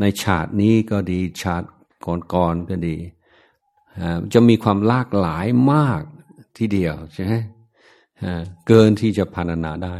[0.00, 1.66] ในชาตินี้ก็ดีชาติ
[2.34, 2.96] ก่อนๆก็ดี
[4.32, 6.02] จะมีความหลากหลายมาก
[6.58, 7.34] ทีเดียวใช่ไหม
[8.66, 9.96] เกินที่จะพรรณนาได้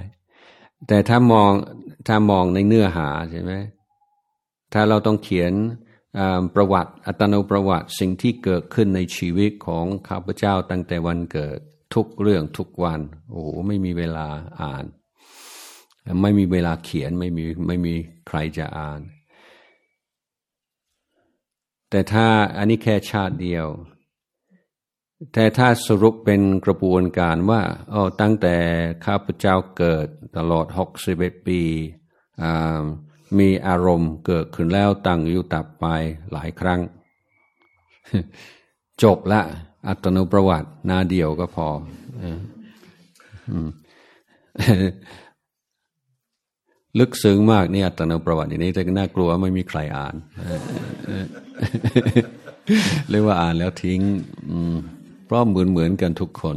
[0.86, 1.52] แต่ถ้ามอง
[2.06, 3.52] ถ้ามองในเนื้อหาใช่ไหม
[4.72, 5.52] ถ้าเราต้องเขียน
[6.54, 11.58] ประวัติอัตโนประวัติสิ่งที่เกิดขึ้นในชีวิตของข้าพเจ้าตั้งแต่วันเกิด
[11.94, 14.26] ทุกเรื่องทุกวัน โอ้โหไม่มีเวลา
[14.60, 14.84] อ่าน
[16.22, 17.94] ไม่มีเวลาเขียนไม่มีไม่มี
[18.28, 19.00] ใครจะอ่าน
[21.90, 23.66] แต่ถ้าอันนี้แค่ชาติเดียว
[25.32, 28.56] แต่ถ้าสรุปเป็นกระบวนการว่าอ๋อตั้งแต่
[29.04, 31.60] ข้าพเจ้าเกิดตลอดหกสิบเอ็ดปี
[33.38, 35.86] มีอารมณ์เกิดขึ้นแล้วตั้งอยู่ตับไป
[36.32, 36.80] หลายครั้ง
[39.02, 39.40] จบละ
[39.88, 41.68] อัตโนประวัติหน้าเดียวก็พอ
[46.98, 50.14] ลึกซึ้งมากนี่อัตนประวัตินี้แต่น่ากลัวไม่มีใครอ่าน
[53.10, 54.00] เรียกว่าอ่านแล้วทิ้ง
[55.24, 56.56] เพราะเหมือนเหมือนกันทุกคน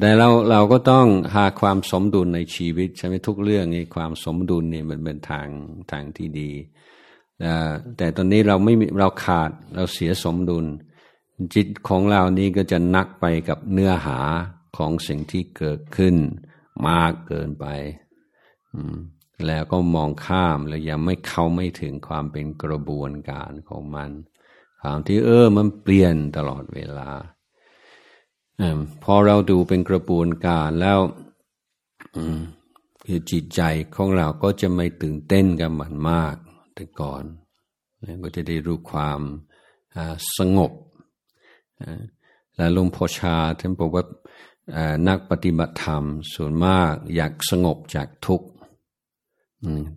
[0.00, 5.48] แต่เราเราก็ต้องหาความสมดุลในชีวิตใช่ไหมทุกเรื่องนี้ความสมดุลนี่มันเป็นทาง
[5.92, 6.50] ทางที่ดี
[7.96, 10.66] แต่ตอนนี้เราไม่เราขาดเราเสียสมดุล
[11.54, 14.18] จิตของเรานี้ก็จะนักไปกับเนื้อหา
[14.76, 16.16] ของสิ่งที่เกิดขึ้น
[16.86, 17.66] มากเกินไป
[19.46, 24.10] แล้วก็มองข้ามแล้วยังไม่เข้าไม่ถึงความเป็นกระบวนการของมัน
[24.80, 27.10] ความที่เออมันเปลี่ยนตลอดเวลา
[29.04, 30.98] พอเราดูเป็นกระบวนการแล้ว
[33.06, 33.60] คือจิตใจ
[33.96, 36.36] ของเราก็จะไม่ตื่นเต้นกับมันมาก
[36.74, 37.24] แต่ก่อน
[38.24, 39.20] ก็จะได้รู้ความ
[40.36, 40.72] สงบ
[42.56, 44.04] และลงพอชาท่านบอกว่า
[45.08, 46.04] นักปฏิบัติธรรม
[46.34, 48.48] ส่วนมากอยากสงบจากทุกข์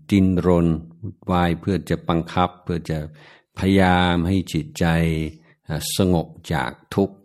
[0.10, 0.68] จินรน
[1.32, 2.98] วายเพื่อจะบังคับ เพื่อจะ
[3.58, 4.86] พยายามให้จิตใจ
[5.98, 7.18] สงบจากทุกข์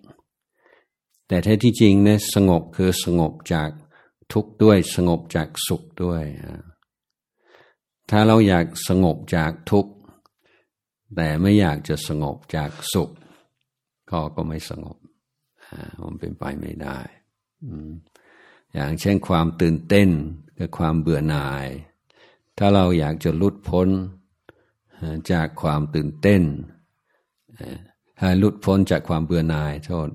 [1.28, 3.70] แต่แท้ที่จริงเนี่ยสงบคือสงบจาก
[4.32, 6.24] ทุกข์ด้วยสงบจากสุขด้วย
[8.10, 9.92] ถ้าเราอยากสงบจากทุกข์
[11.14, 13.10] แต่ไม่อยากจะสงบจากสุข
[14.10, 14.96] ก็ก็ไม่สงบ
[16.02, 16.98] มันเป็นไปไม่ได้
[18.74, 20.08] อย่างเช่นความตื่นเต้น
[20.58, 21.66] กับความเบื่อหน่าย
[22.58, 23.88] ถ้าเราอยากจะลุดพ้น
[25.32, 26.42] จากความตื่นเต้น
[28.20, 30.08] ให้ลุดพ้นจากความเบื่อหน่ายโทษ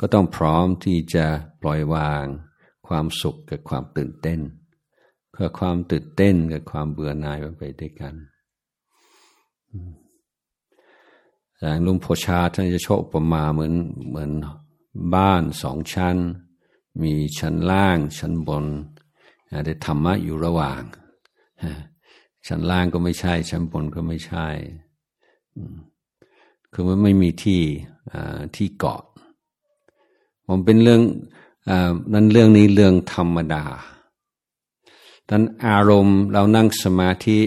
[0.00, 1.26] ก็ต้องพร้อมที่จะ
[1.62, 2.24] ปล่อยวาง
[2.86, 4.40] ความสุขกับความตื่นเต้น
[5.32, 8.14] เพื่อความตื่นเต้นกับความเบื่อหน่ายไปด้วยกัน
[11.58, 13.74] อย่างลุงโพชาท่านจะโชคประมาเหมือน
[14.08, 14.30] เหมือน
[15.14, 16.16] บ้านสองชั้น
[17.02, 18.64] มีชั้นล่างชั้นบน
[19.64, 20.82] ได้ธรรมะอยู่ระหว่าง
[22.46, 24.46] ชั้นล่างก็ไม่ใช่ ชั้นบนก็ไม่ใช่
[26.72, 27.62] คือมันไม่มีที่
[28.56, 29.02] ที่เกาะ
[30.46, 31.00] ผมเป็นเรื่อง
[31.68, 31.72] อ
[32.14, 33.64] นั้นเรื่องนี้เรื่องธรรมดา
[35.28, 37.38] ท่านอารมณ์เรานั่งสมาธิ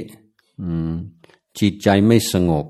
[1.59, 2.65] จิตใจไม่สงบ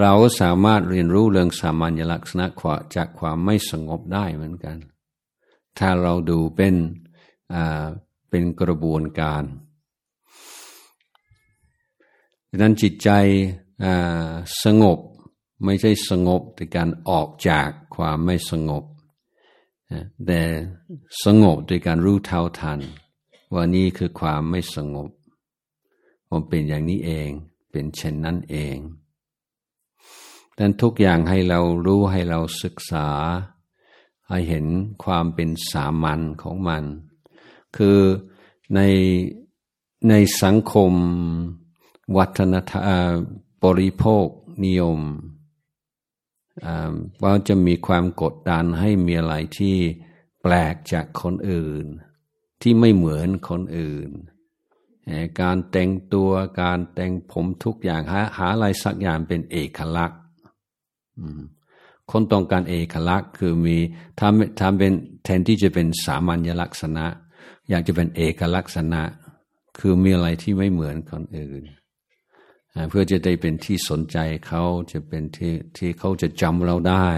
[0.00, 4.76] เราก็สามารถเรียนรู้เรื่องสามัญลักษณะขวาจากความไม่สงบได้เหมือนกัน
[5.78, 6.74] ถ้าเราดูเป็น
[8.28, 9.44] เป็นกระบวนการ
[12.48, 13.10] ดังนั้นจิตใจ
[14.64, 14.98] สงบ
[15.64, 18.84] ไม่ใช่สงบแต่การออกจากความไม่สงบ
[20.26, 20.40] แต่
[21.24, 22.80] สงบโดยการรู้เท่าทัน
[23.52, 25.10] ว่านี่คือความไม่สงบ
[26.30, 27.30] มันเป็นอย่างนี้เอง
[27.70, 28.76] เป็นเช่นนั้นเอง
[30.58, 33.08] ดังทุกอย่างให้เรารู้ให้เราศึกษา
[34.28, 34.66] ให้เห็น
[35.04, 36.84] ความเป็นสามัญของมัน
[37.76, 37.98] คือ
[38.74, 38.80] ใน
[40.08, 40.92] ในสังคม
[42.16, 43.10] วัฒนธรรม
[43.64, 44.26] บริโภค
[44.64, 45.00] นิยม
[47.22, 49.76] ว่าจะมีความกดดันให้มีอะไรที่
[50.42, 51.84] แปลกจากคนอื่น
[52.62, 54.10] ที่ไม่เหมือนคนอื่น
[55.40, 60.20] การแต่งตัวการแต่งผมทุกอย่างหาหาอะไรสักอย่างเป็นเอกลักษณ์
[62.10, 63.76] คนต้องการเอกลักษณ์คือมี
[64.20, 64.92] ทำทำเป็น
[65.24, 67.06] แทนที่จะเป็นสามัญลักษณะ
[67.68, 69.02] อยากจะเป็นเอกลักษณะ
[69.78, 71.62] คือมีอะไรที่ไม่เหมือนคนอื่น
[72.88, 77.08] เพื่อจะได้เป็นที่สนใจเขาจะเป็นที่ที่เขาจะจำเราได้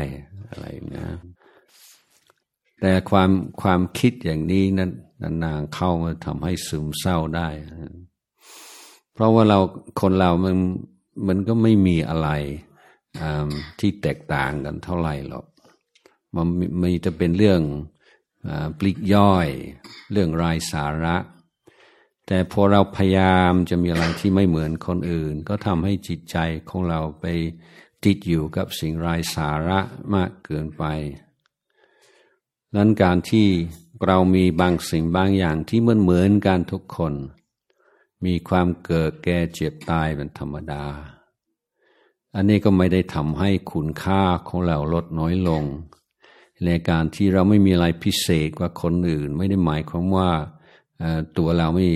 [0.50, 1.08] อะไรนะ
[2.80, 3.30] แต่ความ
[3.62, 4.90] ความคิดอย่างนี้นั้น
[5.42, 7.48] นานๆเข้ามาทำให้ซึมเศร้าได้
[9.12, 9.58] เพราะว่าเรา
[10.00, 10.56] คนเรามัน
[11.26, 12.28] มันก็ไม่มีอะไร
[13.78, 15.46] ที่แตกต่างกันเท่าไหร่หรอก
[16.34, 16.46] มัน
[16.82, 17.60] มีจะเป็นเรื่อง
[18.78, 19.48] ปลีกย่อย
[20.12, 21.16] เรื่องรายสาระ
[22.26, 26.36] แต่พอเราพยายามจะมีอะไรที่ไม่เหมือนคนอื่น ก็ทำให้จิตใจ
[26.68, 27.24] ของเราไป
[28.04, 29.80] ติดอยู่กับสิ่งไร้สาระ
[30.14, 30.84] มากเกินไป
[32.76, 33.48] นั้นการที่
[34.06, 37.14] เรามีบางสิ่งบางอย่างที่เหมือนเหมือนกันทุกคน
[38.24, 40.84] มีความเกิดแก่เจ็บตายเป็นธรรมดา
[42.34, 45.64] อันนี้ก็ไม่ได้ทำให้คุณค่าของเราลดน้อยลง
[46.66, 50.30] ในการที่เราไม่มีอะไรพิเศษกว่าคนอื่น ไม่ได้หมายความว่า
[51.38, 51.88] ตัวเราไม่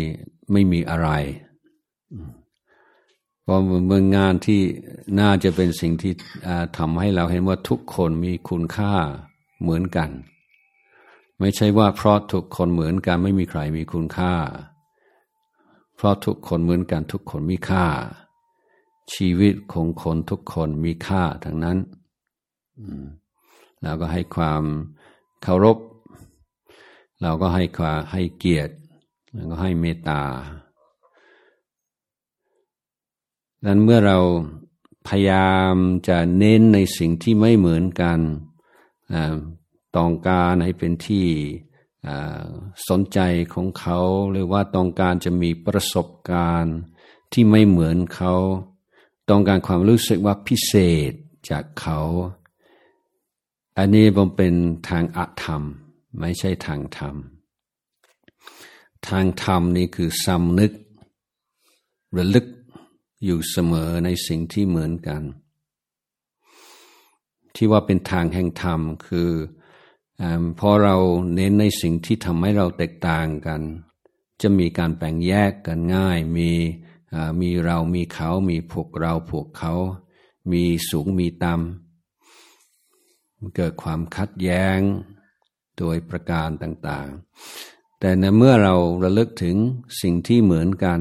[0.53, 1.11] ไม่มีอะไร
[3.43, 4.61] เพราะเมืองงานที่
[5.21, 6.13] น่าจะเป็นสิ่งที่
[6.79, 8.95] ทำให้เราเห็นว่าทุกคนมีคุณค่า
[9.63, 10.11] เหมือนกัน
[11.39, 14.35] ไม่ใช่ว่าเพราะทุกคนเหมือนกันไม่มีใครมีคุณค่า
[15.97, 17.87] เพราะทุกคนเหมือนกันทุกคนมีค่า
[19.15, 21.79] ชีวิตของคนทุกคนมีค่าทั้งนั้น
[23.83, 24.63] เราก็ให้ความ
[25.43, 25.79] เคารพ
[27.23, 28.75] เราก็ให้ความให้เกียรติ
[29.35, 30.23] แล้วก็ให้เมตตา
[33.63, 34.19] ดังนั้นเมื่อเรา
[35.09, 35.75] พยายาม
[36.09, 38.19] จะเน้นในสิ่งที่ไม่เหมือนกัน
[39.97, 41.27] ต้องการให้เป็นที่
[42.89, 43.19] สนใจ
[43.55, 43.99] ของเขา
[44.31, 46.77] หรือว่าต้องการจะมีประสบการณ์
[47.33, 48.35] ที่ไม่เหมือนเขา
[49.29, 50.75] ต้องการความรู้สึกว่าพิเศ
[51.11, 51.13] ษ
[51.51, 51.99] จากเขา
[53.79, 54.55] อันนี้มันเป็น
[54.89, 55.63] ทางอธรรม
[56.21, 57.17] ไม่ใช่ทางธรรม
[59.09, 60.73] ทางธรรมนี่คือสำนึก
[62.17, 62.47] ระลึก
[63.25, 65.23] อยู่เสมอในสิ่งที่เหมือนกัน
[67.55, 69.31] ที่ว่าเป็นทางแห่งธรรมคือ
[70.61, 70.97] พอเรา
[71.35, 73.61] เน้นในสิ่งที่ทำให้เราแตกต่างกัน
[74.43, 76.51] จะมีการแบ่งแยกกันง่าย มี
[77.41, 79.73] มีเรามีเขา มีพวกเราพวกเขา
[80.53, 84.79] มีสูงมีต่ำเกิดความคัดแย้ง
[85.79, 89.57] โดยประการต่างๆ แต่ในเมื่อเราระลึกถึง
[90.01, 91.01] สิ่งที่เหมือนกัน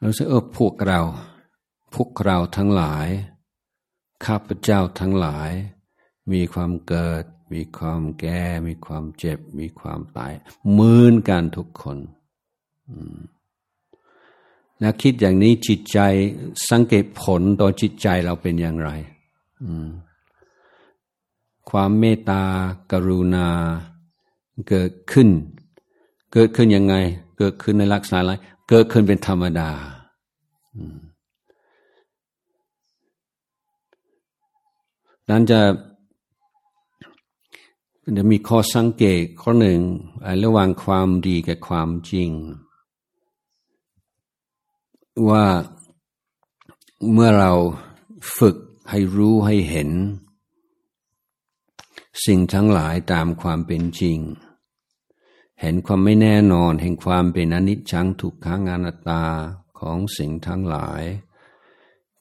[0.00, 1.00] เราจะเออพวกเรา
[1.94, 3.08] พวกเราทั้งหลาย
[4.24, 5.50] ข้าพเจ้าทั้งหลาย
[6.32, 10.32] มีความเกิด มีความแก่ มีความเจ็บ มีความตาย
[10.70, 11.98] เหมือนกันทุกคน
[14.82, 15.98] นะคิดอย่างนี้จิตใจ
[16.68, 18.90] สังเกตผลต่อจิตใจเราเป็นอย่างไร
[21.70, 22.42] ความเมตตา
[22.92, 23.48] กรุณา
[24.68, 25.28] เกิดขึ้น
[26.32, 26.94] เกิดขึ้นยังไง
[27.38, 28.32] เกิดขึ้นในลักษณะอะไร
[28.68, 29.70] เกิดขึ้นเป็นธรรมดา
[35.30, 35.60] นั้นจะ
[38.16, 39.80] จะมีข้อสังเกตข้อหนึ่ง
[40.44, 42.30] ระหว่างความดีกับความจริง
[45.28, 45.46] ว่า
[47.12, 47.52] เมื่อเรา
[48.38, 48.56] ฝึก
[48.90, 49.90] ให้รู้ให้เห็น
[52.24, 54.18] สิ่งทั้งหลายตามความเป็นจริง
[55.60, 59.24] เห็นความไม่แน่นอนแห่งความเป็นอนิจจังทุกขังอนัตตา
[59.78, 61.02] ของสิ่งทั้งหลาย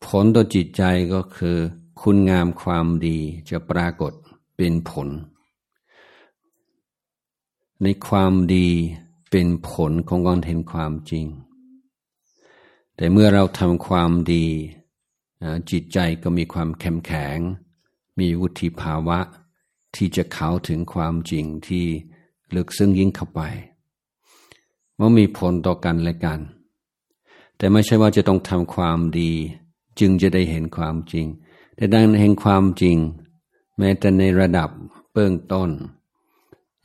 [0.05, 1.57] ผลต่อจิตใจก็คือ
[2.01, 3.17] คุณงามความดี
[3.49, 4.13] จะปรากฏ
[4.57, 5.09] เป็นผล
[7.81, 8.67] ในความดี
[9.31, 11.25] เป็นผลของการเห็นความจริง
[12.95, 14.47] แต่เมื่อเราทำความดี
[15.71, 17.37] จิตใจก็มีความเข้มแข็ง
[18.19, 19.19] มีวุฒิภาวะ
[19.95, 21.85] ที่จะเข้าถึงความจริงที่
[22.55, 23.41] ลึกซึ้งยิ่งเข้าไป
[24.99, 26.39] ว่ามีผลต่อกันและกัน
[27.57, 29.31] แต่ไม่ใช่ว่าจะต้องทำความดี
[29.99, 31.25] จึงจะได้เห็นความจริง
[31.75, 32.97] แต่ดังเห็นความจริง
[33.77, 34.69] แม้แต่ในระดับ
[35.11, 35.69] เบื้องต้น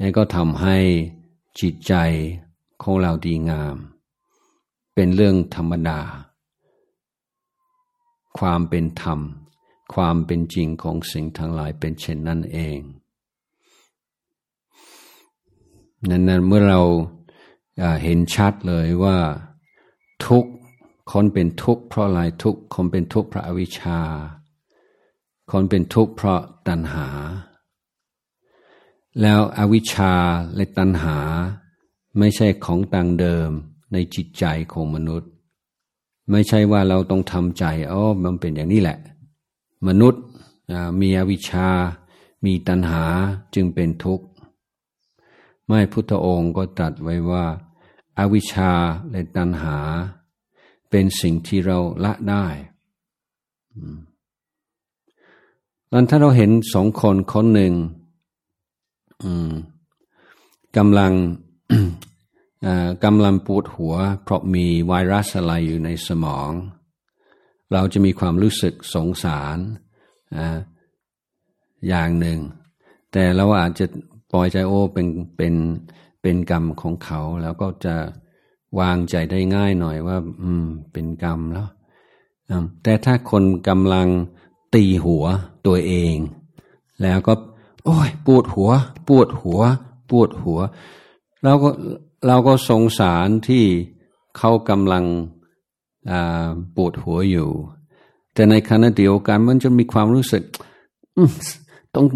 [0.00, 0.76] นี่ก็ทำให้
[1.60, 1.94] จิตใจ
[2.82, 3.76] ของเราดีงาม
[5.00, 6.00] เป็นเรื่องธรรมดา
[8.38, 9.20] ความเป็นธรรม
[9.94, 12.78] ความเป็นจริงของสิ่งทั้งหลายเป็นเช่นนั้นเอง
[16.10, 16.80] นั้นเมื่อเรา
[18.02, 19.18] เห็นชัดเลยว่า
[20.26, 20.44] ทุก
[21.12, 24.00] คนเป็นทุกข์เพราะอะไรทุกคนเป็นทุกข์เพราะอวิชชา
[25.50, 27.08] คนเป็นทุกข์เพราะตัณหา
[29.20, 30.14] แล้วอวิชชา
[30.54, 31.16] และตัณหา
[32.18, 33.52] ไม่ใช่ของต่างเดิม
[33.92, 35.30] ในจิตใจของมนุษย์
[36.30, 38.98] ไม่ใช่ว่าเราต้องทำใจอ๋อมันเป็นอย่างนี้แหละ
[39.86, 40.22] มนุษย์
[41.00, 41.68] มีอวิชชา
[42.44, 43.04] มีตัณหา
[43.54, 44.26] จึงเป็นทุกข์
[45.66, 47.44] ไม่พุทธองค์ก็ตรัสไว้ว่า
[48.18, 48.72] อาวิชชา
[49.10, 49.78] และตัณหา
[50.90, 52.46] เป็นสิ่งที่เราละได้
[55.90, 57.72] แล้วถ้าเราเห็นสองคนคนหนึ่ง
[60.76, 61.12] กำลัง
[63.04, 66.50] กำลังปวดหัว เพราะมีไวรัสอะไรอยู่ในสมอง
[67.72, 69.58] เราจะมีความรู้สึกสงสาร
[71.88, 72.38] อย่างหนึ่ง
[73.12, 73.86] แต่เราอาจจะ
[74.32, 75.54] ปล่อยใจโอ้เป็นเป็น
[76.22, 77.94] เป็นกรรมของเขา แล้วก็จะ
[78.80, 81.68] วางใจได้ง่ายหน่อยว่า อืม เป็นกรรมแล้ว
[82.82, 84.08] แต่ถ้าคนกำลัง
[84.74, 85.24] ตีหัว
[85.66, 86.16] ตัวเอง
[87.02, 87.32] แล้วก็
[87.84, 88.70] โอ้ยปวดหัว
[89.08, 89.60] ปวดหัว
[90.10, 90.60] ปวดหัว
[91.44, 91.68] เราก็
[92.26, 93.64] เราก็สงสารที่
[94.36, 95.04] เขากำลัง
[96.76, 97.48] ปวดหัวอยู่
[98.34, 100.42] แต่ในขณะเดียวกันมันจะมีความรู้สึก
[101.94, 102.06] ต้อง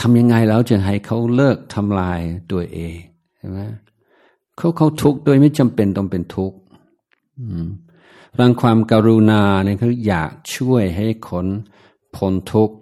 [0.00, 2.20] ทำยังไงแล้วจะให้เขาเลิกทำลาย
[2.52, 2.94] ตัวเอง
[3.36, 3.60] ใช่ไหม
[4.56, 6.58] เขาเขาทุกข์โดยไม่จำเป็นต้องเป็นทุกข์
[8.40, 11.46] รังความการุณาเนี่ยเขาอยากช่วยให้คน
[12.16, 12.76] พ้นทุกข์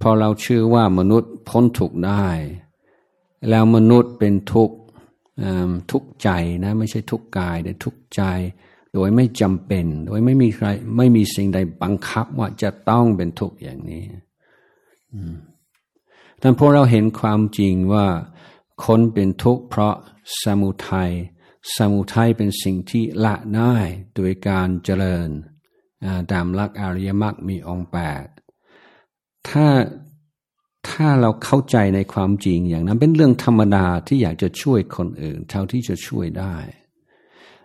[0.00, 2.26] พอเราเชื่อว่ามนุษย์พ้นทุกข์ได้
[3.48, 4.76] แล้วมนุษย์เป็นทุกข์
[5.90, 6.28] ทุกใจ
[6.64, 8.22] นะไม่ใช่ทุกกายแต่ทุกใจ
[8.94, 14.04] โดยไม่จำเป็น โดยไม่มีใคร ไม่มีสิ่งใดบังคับว่าจะต้องเป็นทุกอย่างนี้
[16.38, 18.06] แต่พอเราเห็นความจริงว่า
[18.84, 19.96] คนเป็นทุกข์เพราะ
[20.42, 21.12] สมุทัย
[21.76, 23.74] สมุทัยเป็นสิ่งที่ละได้
[24.16, 25.28] โดยการเจริญ
[26.32, 28.24] ตามลักอริยมรรคมีองค์แปด
[29.48, 29.66] ถ้า
[30.88, 36.54] ถ้าเราเข้าใจในความจริงอย่างนั้น เป็นเรื่องธรรมดาที่อยากจะช่วยคนอื่น เท่าที่จะช่วยได้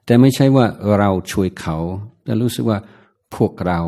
[0.06, 0.66] แต่ไม่ใช่ว่า
[1.00, 1.78] เราช่วยเขา
[2.24, 2.80] แต่รู้สึกว่า
[3.36, 3.80] พวกเรา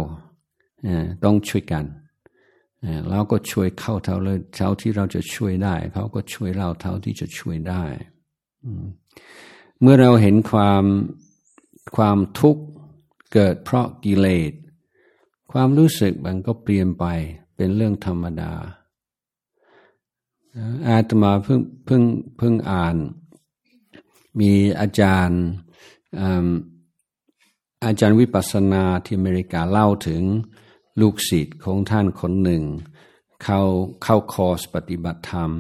[1.24, 1.86] ต้องช่วยกัน
[3.10, 7.84] เราก็ช่วยเขาเท่าเลยเท่าที่เราจะช่วยได้ เขาก็ช่วยเราเท่าที่จะช่วยได้
[9.82, 10.84] เมื่อเราเห็นความ
[11.96, 12.64] ความทุกข์
[13.34, 14.52] เกิดเพราะกิเลส
[15.52, 17.06] ความรู้สึกมันก็เปลี่ยนไป
[17.56, 18.52] เป็นเรื่องธรรมดา
[20.88, 22.04] อาตมาเพิ่งเพิ่ง
[22.38, 22.96] เพิ่งอ่าน
[24.40, 25.42] มีอาจารย์
[27.86, 30.22] อาจารย์วิปัสสนาที่อเมริกาเล่าถึง
[31.02, 32.64] ลูกศิษย์ของท่านคนหนึ่ง
[33.44, 33.62] เข้า
[34.04, 35.52] เข้าคอร์สปฏิบัติธรรม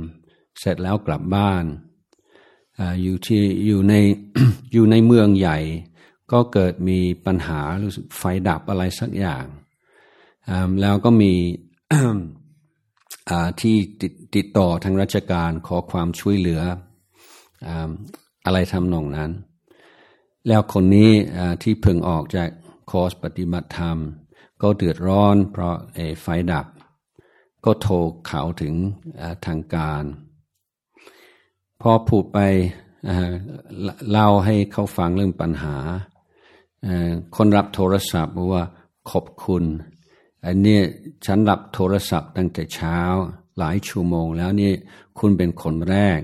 [0.60, 1.64] เสร็จแล้วกลับบ้าน
[3.02, 3.94] อยู่ที่อยู่ใน
[4.74, 5.58] อยู่ในเมืองใหญ่
[6.32, 9.46] ก็เกิดมีปัญหารู้สึกไฟดับอะไรสักอย่าง
[10.82, 11.34] แล้วก็มี
[13.62, 16.62] ที่ติดติดต่อทางราชการขอความช่วยเหลือ
[18.46, 19.32] อะไรทำนองนั้น
[20.48, 21.12] แล้วคนนี้
[21.64, 22.50] ที่เพิ่งออกจาก
[22.92, 23.98] คอร์สปฏิบัติธรรม
[24.62, 25.76] ก็เดือดร้อนเพราะ
[26.22, 26.66] ไฟดับ
[27.66, 28.74] ก็โทรเขาถึง
[29.46, 30.04] ทางการ
[31.82, 32.40] พอพูดไป
[34.10, 35.76] เล่าให้เขาฟังเรื่องปัญหา
[37.36, 38.64] คนรับโทรศัพท์บอกว่า
[39.12, 39.64] ขอบคุณ
[40.46, 40.80] อันนี้
[41.26, 43.00] ฉันรับโทรศัพท์ตั้งแต่เช้า
[43.58, 44.72] หลายชั่วโมงแล้วนี่
[45.20, 46.20] คุณเป็นคนแรก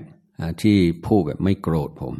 [0.61, 2.15] ที่พูดแบบไม่โกรธผม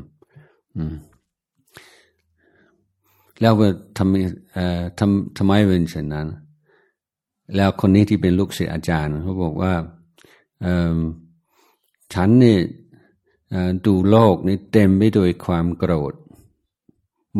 [3.42, 3.54] แล้ว
[3.98, 6.28] ทำทำทำไมเป็นเช่นนั้น
[7.56, 9.74] แล้วคนนี้ที่เป็นลูกศิษย์อาจารย์เขาบอกว่า
[12.14, 12.58] ฉันนี่
[13.86, 16.14] ดูโลกนี่เต็มไปด้วยความโกรธ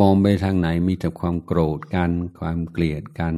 [0.00, 3.34] มองไปทางไหนมีแต่ความโกรธกัน ความเกลียดกัน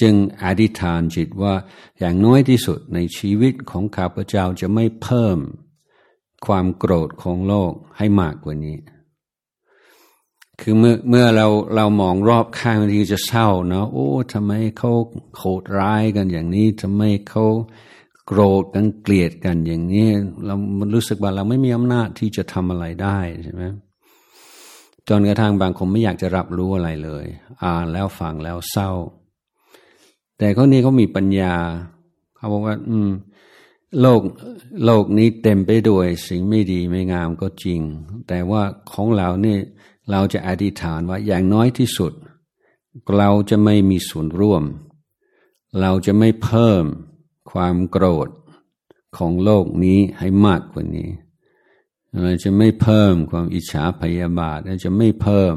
[0.00, 0.14] จึง
[0.44, 1.54] อธิษฐานจิตว่า
[1.98, 5.38] อย่างน้อยที่สุดในชีวิตของข้าพเจ้าจะไม่เพิ่ม
[6.46, 8.76] ความโกรธของโลกให้มากกว่านี้
[10.60, 11.46] คือเมื่อเมื่อเรา
[11.76, 14.90] เรามองรอบข้างบางทีจะเศร้าเนาะโอ้ทำไมเขา
[15.38, 17.44] โหดร้ายกันอย่างนี้ทำไมเขา
[18.26, 20.08] โกรธกันเกลียดกันอย่างนี้
[20.44, 23.62] เรามันรู้สึกว่าเราไม่มีอำนาจที่จะทำอะไรได้ใช่ไหม
[25.08, 27.24] จนกระทั่งบางคนไม่อยากจะรับรู้อะไรเลย
[27.64, 28.90] อ่านแล้วฟังแล้วเศร้า
[30.38, 31.54] แต่คนนี้เขามีปัญญา
[32.36, 33.10] เขาบอกว่า อืม
[34.00, 34.22] โลก
[34.84, 37.80] โลกนี้เต็มไปด้วยสิ่งไม่ดีไม่งามก็จริง
[38.28, 38.62] แต่ว่า
[38.92, 39.60] ของเราเนี่ย
[40.10, 42.12] เราจะอธิษฐานว่าอย่างน้อยที่สุด
[43.16, 44.62] เราจะไม่มีส่วนร่วม
[45.80, 46.84] เราจะไม่เพิ่ม
[47.50, 48.28] ความโกรธ
[49.16, 51.10] ของโลกนี้ให้มากกว่านี้
[52.22, 55.54] เราจะไม่เพิ่มความอิจฉาพยาบาทเราจะไม่เพิ่ม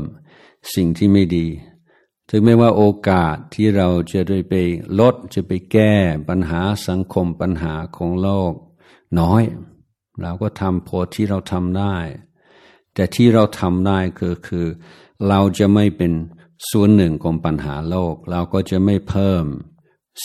[0.76, 1.48] สิ่งที่ไม่ดี
[2.30, 4.54] ถึงแม้ว่าโอกาสที่เราจะได้ไป
[5.00, 5.94] ลดจะไปแก้
[6.30, 8.54] ปัญหาสังคมปัญหาของโลก
[9.20, 9.44] น้อย
[10.22, 11.98] เราก็ทำพอที่เราทำได้
[12.94, 14.68] แต่ที่เราทำได้คือคือ
[15.28, 16.12] เราจะไม่เป็น
[16.70, 19.46] ส่วนหนึ่งของปัญหาโลก เราก็จะไม่เพิ่ม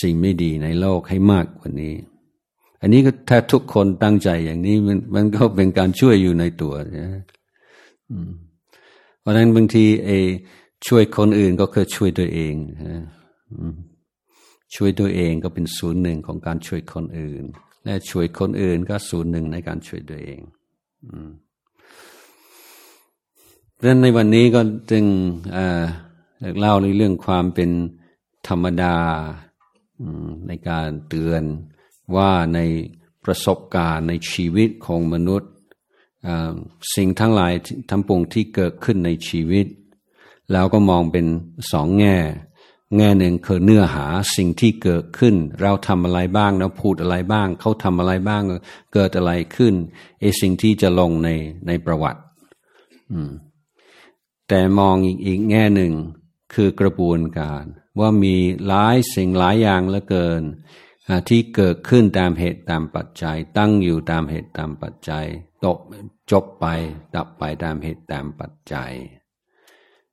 [0.01, 1.95] สิ่งไม่ดีในโลกให้มากกว่านี้
[2.81, 7.09] อันนี้ก็ถ้าทุกคนตั้งใจอย่างนี้มันมันก็เป็นการช่วยอยู่ในตัวนะ
[9.21, 10.11] เพราะฉะนั้นบางทีเอ
[10.87, 12.55] ช่วยคนอื่นก็คือช่วยตัวเอง
[14.75, 17.45] ช่วยตัวเองก็เป็นศูนย์หนึ่งของการช่วยคนอื่น
[17.85, 20.41] และช่วยคนอื่นก็ศูนย์หนึ่งในการช่วยตัวเอง
[23.75, 24.61] เพราะฉะนั้นในวันนี้ก็
[24.91, 25.05] จึง
[26.59, 27.71] เล่าในเรื่องความเป็น
[28.49, 28.97] ธรรมดา
[30.47, 31.43] ในการเตือน
[32.17, 32.61] ว่าใน
[33.25, 35.51] ประสบการณ์ในชีวิตของมนุษย์
[36.95, 37.53] สิ่งทั้งหลาย
[37.91, 39.67] ทั้งปวงที่เกิดขึ้นในชีวิต
[40.53, 41.27] แล้วก็มองเป็น
[41.73, 42.17] สองแง่
[42.97, 48.43] แง่หนึ่งคือเนื้อหาสิ่งที่เกิดขึ้น เราทำอะไรบ้างเราพูดอะไรบ้าง เขาทำอะไรบ้าง
[48.95, 49.75] เกิดอะไรขึ้น
[50.21, 51.29] ไอสิ่งที่จะลงใน
[51.67, 52.21] ในประวัติ
[54.49, 55.93] แต่มองอีกอีกแง่หนึ่ง
[56.55, 57.65] คือกระบวนการ
[58.01, 58.37] ว่ามี
[58.67, 60.43] หลายสิ่งหลายอย่างเหลือเกิน
[61.29, 65.27] ที่เกิดขึ้นตามเหตุตามปัจจัย ตั้งอยู่ตามเหตุตามปัจจัย
[65.65, 65.79] ตก
[66.31, 66.67] จบไป
[67.15, 68.93] ดับไปตามเหตุตามปัจจัย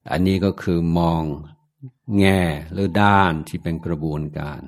[0.10, 1.24] อันนี้ก็คือมอง
[2.20, 2.42] แง่
[2.72, 4.62] หรือด้านที่เป็นกระบวนการ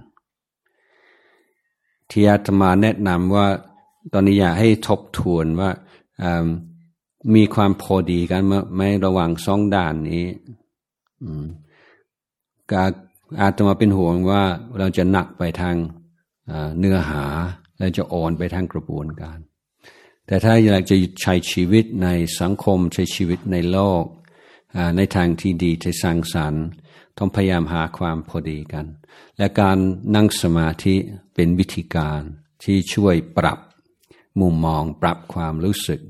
[2.09, 3.47] ที่อาตมาแนะนำว่า
[4.13, 5.69] ตอนนี้อยากให้ทบทวนว่า
[7.35, 8.41] มีความพอดีกัน
[8.75, 10.25] ไม่ระหว่างสองด้านนี้
[12.71, 12.85] กา
[13.41, 14.43] อาตมาเป็นห่วงว่า
[14.79, 15.75] เราจะหนักไปทาง
[16.79, 17.25] เนื้อหา
[17.77, 19.37] และจะอ่อนไปทางกระบวนการ
[20.27, 22.07] แต่ถ้าอยากจะใช้ชีวิตใน
[22.39, 24.03] สังคมใช้ชีวิตในโลก
[24.97, 26.65] ในทางที่ดีที่สร้างสรรค์
[27.17, 28.85] ต้องพยายามหาความพอดีกัน
[29.37, 29.77] และการ
[30.15, 30.95] นั่งสมาธิ
[31.35, 32.21] เป็นวิธีการ
[32.63, 33.59] ที่ช่วยปรับ
[34.41, 36.01] มุมมองปรับความรู้สึก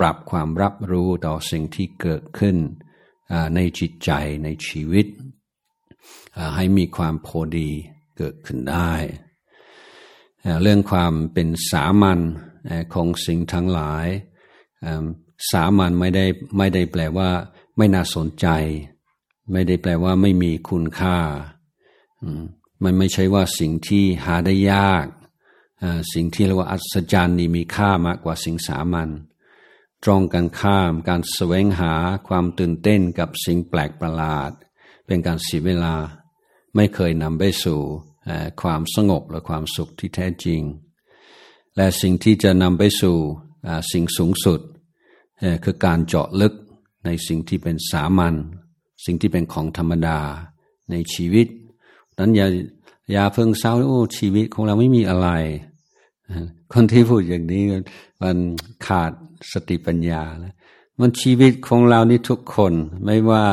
[0.00, 2.56] ปรับความรับรู้ต่อสิ่งที่เกิดขึ้น
[3.54, 4.10] ในจิตใจ
[4.44, 5.06] ในชีวิต
[6.56, 7.70] ให้มีความพอดี
[8.18, 8.94] เกิดขึ้นได้
[10.62, 12.20] เรื่องความเป็นสามัญ
[12.94, 14.06] ของสิ่งทั้งหลาย
[15.50, 16.24] สามัญไม่ได้
[16.58, 17.30] ไม่ได้แปลว่า
[17.76, 18.46] ไม่น่าสนใจ
[19.52, 21.18] ไม่ได้แปลว่าไม่มีคุณค่า
[22.82, 25.06] มันไม่ใช่ว่าสิ่งที่หาได้ยาก
[26.12, 29.08] สิ่งที่เรียกว่าอัศจรรย์นี่มีค่ามากกว่าสิ่งสามัญ
[30.04, 31.92] ตรงกันข้ามการแสวงหา
[32.28, 34.50] ความตื่นเต้นกับสิ่งแปลกประหลาด
[35.06, 35.94] เป็นการเสียเวลา
[36.76, 37.80] ไม่เคยนำไปสู่
[38.62, 40.60] ความสงบและความสุขที่แท้จริง
[41.76, 43.16] และสิ่งที่จะนำไปสู่
[43.92, 44.60] สิ่งสูงสุด
[45.64, 46.54] คือการเจาะลึก
[47.06, 48.34] ในสิ่งที่เป็นสามัญ
[49.04, 50.18] สิ่งที่เป็นของธรรมดา
[50.90, 51.46] ในชีวิต
[52.18, 52.46] นั้นอย่า
[53.12, 55.28] อย่าเพิ่งเศร้าโอ้ชีวิตของเราไม่มีอะไร
[56.72, 57.62] คนที่พูดอย่างนี้
[58.22, 58.36] มัน
[58.86, 59.12] ขาด
[59.52, 60.54] สติปัญญาแล้ว
[61.00, 62.72] มันชีวิตของเรานี่ทุกคน
[63.04, 63.44] ไม่ว่า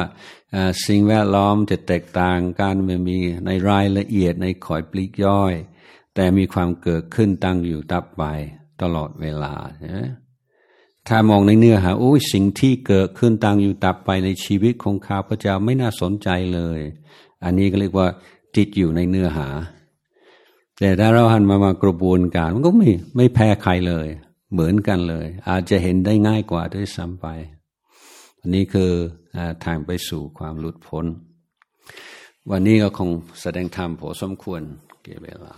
[0.85, 5.53] สิ่งแวดล้อมจะแตกต่างกันไม่มีในรายละเอียดในข่อยปลีกย่อย
[6.15, 8.23] แต่มีความเกิดขึ้นตั้งอยู่ตับไป
[8.81, 9.53] ตลอดเวลา
[11.07, 16.79] ถ้ามองในเนื้อหาโอ้ยสิ่งที่เกิดขึ้นตั้งอยู่ตับไปในชีวิตของข้าพเจ้าไม่น่าสนใจเลย
[17.43, 18.07] อันนี้ก็เรียกว่า
[18.55, 19.47] ติดอยู่ในเนื้อหา
[20.79, 24.07] แต่ถ้าเราหันมามากระบวนการมันก็ไม่ไม่แพ้ใครเลย
[24.53, 27.27] เหมือนกันเลย อาจจะเห็นได้ง่ายกว่าด้วยซ้ำไป
[28.39, 28.91] อันนี้คือ
[29.65, 31.05] ทางไปสู่ความหลุดพ้น
[32.51, 33.09] วันนี้ก็คง
[33.41, 34.61] แสดงธรรมพอสมควร
[35.03, 35.55] เกี่เวลา